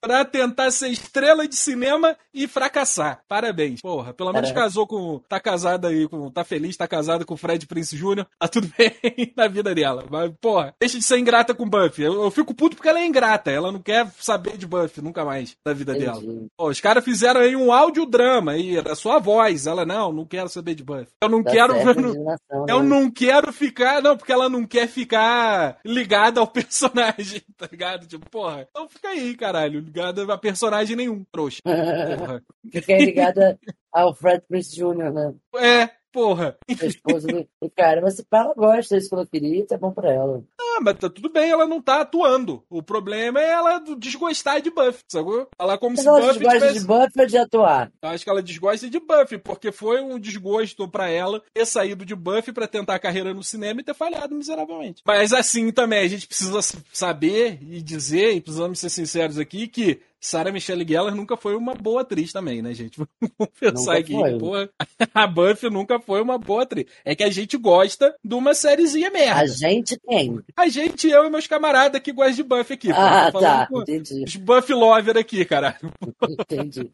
[0.00, 3.22] pra tentar ser estrela de cinema e fracassar.
[3.28, 3.80] Parabéns.
[3.80, 4.66] Porra, pelo menos Caraca.
[4.66, 5.20] casou com.
[5.28, 8.26] Tá casada aí, com, tá feliz, tá casada com o Fred Prince Jr.
[8.38, 8.92] Tá tudo bem
[9.36, 10.04] na vida dela.
[10.10, 12.04] Mas, porra, deixa de ser ingrata com Buffy.
[12.04, 13.50] Eu, eu fico puto porque ela é ingrata.
[13.50, 16.18] Ela não quer saber de Buffy nunca mais na vida dela.
[16.22, 16.46] Entendi.
[16.56, 19.66] Pô, os caras fizeram aí um audiodrama aí, da sua voz.
[19.66, 21.08] Ela, não, não quero saber de Buffy.
[21.22, 21.72] Eu não Tá quero.
[21.74, 22.88] certo, eu não- eu né?
[22.88, 24.00] não quero ficar.
[24.02, 28.06] Não, porque ela não quer ficar ligada ao personagem, tá ligado?
[28.06, 28.66] Tipo, porra.
[28.70, 29.80] Então fica aí, caralho.
[29.80, 31.60] Ligada a personagem nenhum, trouxa.
[32.18, 32.42] Porra.
[32.70, 33.58] Fiquei ligada
[33.92, 35.34] ao Fred Prince Jr., né?
[35.56, 36.56] É, porra.
[36.68, 38.00] A esposa do do cara.
[38.00, 40.42] Mas se ela gosta disso que ela queria, tá bom pra ela.
[40.60, 42.62] Ah, mas tá tudo bem, ela não tá atuando.
[42.68, 45.48] O problema é ela desgostar de Buffy, sacou?
[45.56, 46.80] Falar como Mas se ela Buffy gosta tivesse...
[46.80, 47.92] de Buffy ou de atuar?
[48.02, 52.04] Eu acho que ela desgosta de Buffy, porque foi um desgosto pra ela ter saído
[52.04, 55.02] de Buffy pra tentar a carreira no cinema e ter falhado miseravelmente.
[55.06, 56.60] Mas assim também, a gente precisa
[56.92, 61.74] saber e dizer, e precisamos ser sinceros aqui, que Sarah Michelle Gellar nunca foi uma
[61.74, 62.96] boa atriz também, né, gente?
[63.20, 64.70] Vamos pensar aqui, porra,
[65.12, 66.86] a Buffy nunca foi uma boa atriz.
[67.04, 69.40] É que a gente gosta de uma sériezinha merda.
[69.40, 70.40] A gente tem.
[70.56, 72.92] A gente, eu e meus camaradas que gostam de Buffy aqui.
[72.92, 73.68] Ah, tá.
[73.72, 74.24] Entendi.
[74.24, 75.92] Os Buffy Lover aqui, caralho.
[76.28, 76.90] Entendi.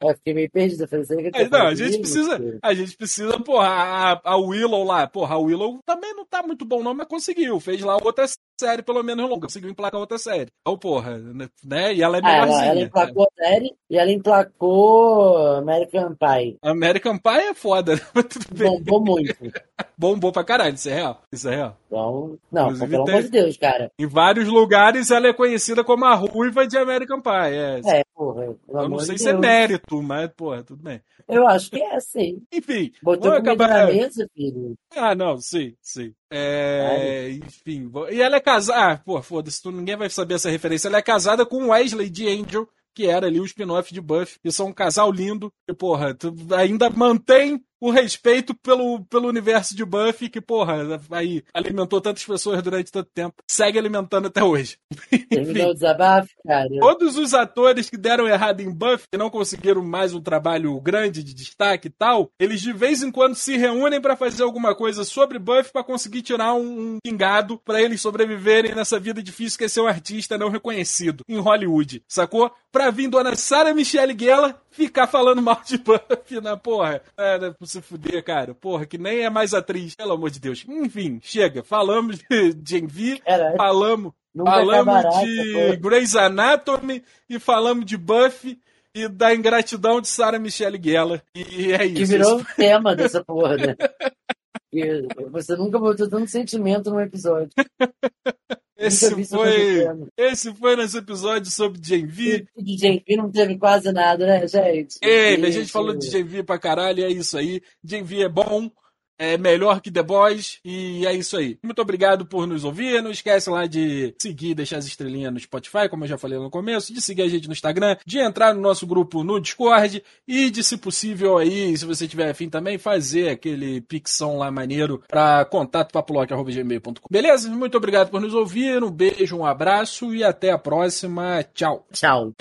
[0.00, 0.86] Eu fiquei meio perdida.
[0.86, 5.08] Falei, será que Não, a gente precisa, a gente precisa, porra, a, a Willow lá,
[5.08, 8.24] porra, a Willow também não tá muito bom não, mas conseguiu, fez lá outra
[8.58, 10.50] série, pelo menos longa, conseguiu emplacar outra série.
[10.60, 11.18] Então, porra,
[11.64, 16.58] né, e ela é Ah, ela, emplacou a série e ela emplacou American Pie.
[16.62, 18.00] American Pie é foda, né?
[18.14, 18.82] mas tudo bem.
[18.82, 19.34] Bombou muito.
[19.98, 21.76] Bombou pra caralho, isso é real, isso é real.
[21.86, 23.90] Então, não, Inclusive pelo tem- amor de Deus, cara.
[23.98, 27.80] Em vários lugares ela é conhecida como a ruiva de American Pie, é.
[27.84, 28.44] É, porra.
[28.68, 29.40] Eu não sei de se é Deus.
[29.40, 31.00] mérito, mas, porra, tudo bem.
[31.28, 32.42] Eu acho que é, sim.
[32.52, 33.86] Enfim, Botou comida acabar...
[33.86, 34.74] na mesa, filho.
[34.96, 36.14] Ah, não, sim, sim.
[36.30, 38.92] É, enfim, e ela é casada.
[38.92, 40.88] Ah, pô, foda-se, tu- ninguém vai saber essa referência.
[40.88, 44.38] Ela é casada com Wesley de Angel, que era ali o spin-off de Buffy.
[44.44, 45.52] E são um casal lindo.
[45.68, 51.42] E, porra, tu ainda mantém o respeito pelo, pelo universo de Buffy, que, porra, aí
[51.54, 53.42] alimentou tantas pessoas durante tanto tempo.
[53.48, 54.78] Segue alimentando até hoje.
[55.30, 56.68] Terminou o desabafo, cara.
[56.80, 61.22] Todos os atores que deram errado em Buffy e não conseguiram mais um trabalho grande
[61.22, 65.04] de destaque e tal, eles de vez em quando se reúnem pra fazer alguma coisa
[65.04, 69.64] sobre Buffy pra conseguir tirar um, um pingado pra eles sobreviverem nessa vida difícil que
[69.64, 72.50] é ser um artista não reconhecido em Hollywood, sacou?
[72.70, 77.02] Pra vir dona Sarah Michelle Gellar ficar falando mal de Buffy na porra.
[77.16, 78.54] É, né, pra se fuder, cara.
[78.54, 80.64] Porra, que nem é mais atriz, pelo amor de Deus.
[80.68, 81.62] Enfim, chega.
[81.62, 85.76] Falamos de Gen V, Caralho, falamos nunca Falamos acabará de essa porra.
[85.76, 88.60] Grey's Anatomy e falamos de Buffy
[88.94, 91.22] e da ingratidão de Sarah Michelle Gellar.
[91.34, 91.96] E é isso.
[91.96, 93.76] Que virou o tema dessa porra, né?
[95.32, 97.50] Você nunca botou tanto sentimento num episódio.
[98.78, 102.46] Esse, foi, esse foi nosso episódio sobre Gen V.
[102.56, 104.98] E de V não teve quase nada, né, gente?
[105.02, 107.60] Ei, a gente falou de Gen V pra caralho, é isso aí.
[107.84, 108.70] Gen V é bom.
[109.18, 110.60] É melhor que The Boys.
[110.64, 111.58] E é isso aí.
[111.62, 113.02] Muito obrigado por nos ouvir.
[113.02, 116.50] Não esquece lá de seguir, deixar as estrelinhas no Spotify, como eu já falei no
[116.50, 120.50] começo, de seguir a gente no Instagram, de entrar no nosso grupo no Discord e
[120.50, 125.44] de, se possível aí, se você tiver afim também, fazer aquele pixão lá maneiro para
[125.46, 127.08] contato papolock.gmail.com.
[127.10, 127.50] Beleza?
[127.50, 128.82] Muito obrigado por nos ouvir.
[128.82, 131.44] Um beijo, um abraço e até a próxima.
[131.54, 131.86] Tchau.
[131.92, 132.32] Tchau.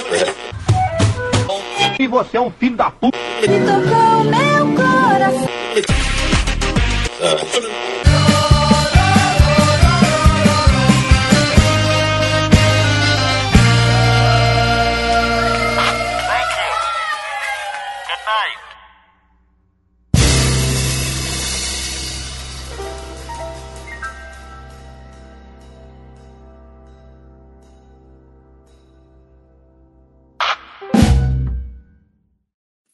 [1.99, 3.17] E você é um filho da puta.
[3.41, 6.16] Me tocou meu coração.
[7.19, 7.96] 呃，不能。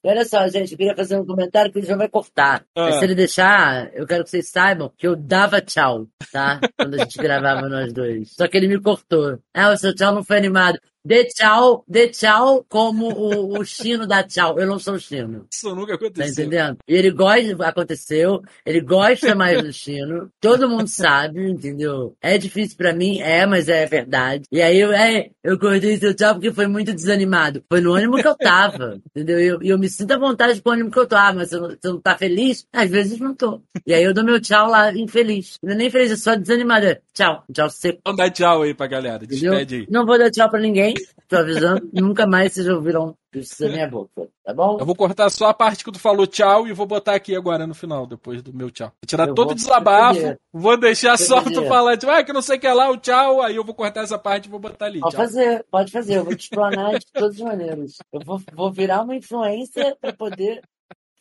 [0.04, 2.66] E olha só, gente, eu queria fazer um comentário que o João vai cortar.
[2.76, 2.86] Ah.
[2.86, 6.60] Mas se ele deixar, eu quero que vocês saibam que eu dava tchau, tá?
[6.78, 8.34] Quando a gente gravava nós dois.
[8.36, 9.40] Só que ele me cortou.
[9.54, 10.78] Ah, o seu tchau não foi animado.
[11.06, 14.58] Dê tchau, dê tchau como o, o Chino dá tchau.
[14.58, 15.46] Eu não sou o Chino.
[15.52, 16.32] Isso nunca Tá aconteceu.
[16.46, 16.78] entendendo?
[16.88, 22.16] E ele gosta, aconteceu, ele gosta mais do Chino, todo mundo sabe, entendeu?
[22.22, 24.46] É difícil pra mim, é, mas é verdade.
[24.52, 27.64] E aí eu, é, eu cortei seu tchau porque foi muito desanimado.
[27.70, 29.40] Foi no ânimo que eu tava, entendeu?
[29.40, 31.16] E eu, eu me sinto à vontade com o ânimo que eu tô.
[31.16, 32.66] Ah, mas você você não tá feliz?
[32.72, 33.62] Às vezes não tô.
[33.86, 35.58] E aí eu dou meu tchau lá, infeliz.
[35.62, 36.96] Não é nem feliz, é só desanimado.
[37.14, 38.00] É, Tchau, tchau seco.
[38.02, 39.24] Então dá tchau aí pra galera.
[39.24, 39.52] Entendeu?
[39.52, 39.88] Despede aí.
[39.90, 40.96] Não vou dar tchau pra ninguém,
[41.28, 41.88] tô avisando.
[41.94, 44.78] Nunca mais vocês ouviram isso da minha boca, tá bom?
[44.80, 47.68] Eu vou cortar só a parte que tu falou tchau e vou botar aqui agora
[47.68, 48.88] no final, depois do meu tchau.
[48.88, 52.42] Vou tirar Eu todo o desabafo, vou deixar só tu falar, tipo, ah, que não
[52.42, 54.86] sei o que lá, o tchau, aí eu vou cortar essa parte e vou botar
[54.86, 55.00] ali.
[55.00, 55.26] Pode Tchau.
[55.26, 56.18] fazer, pode fazer.
[56.18, 57.98] Eu vou te explanar de todas as maneiras.
[58.12, 60.62] Eu vou, vou virar uma influência para poder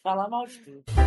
[0.03, 1.02] falar mal de tudo.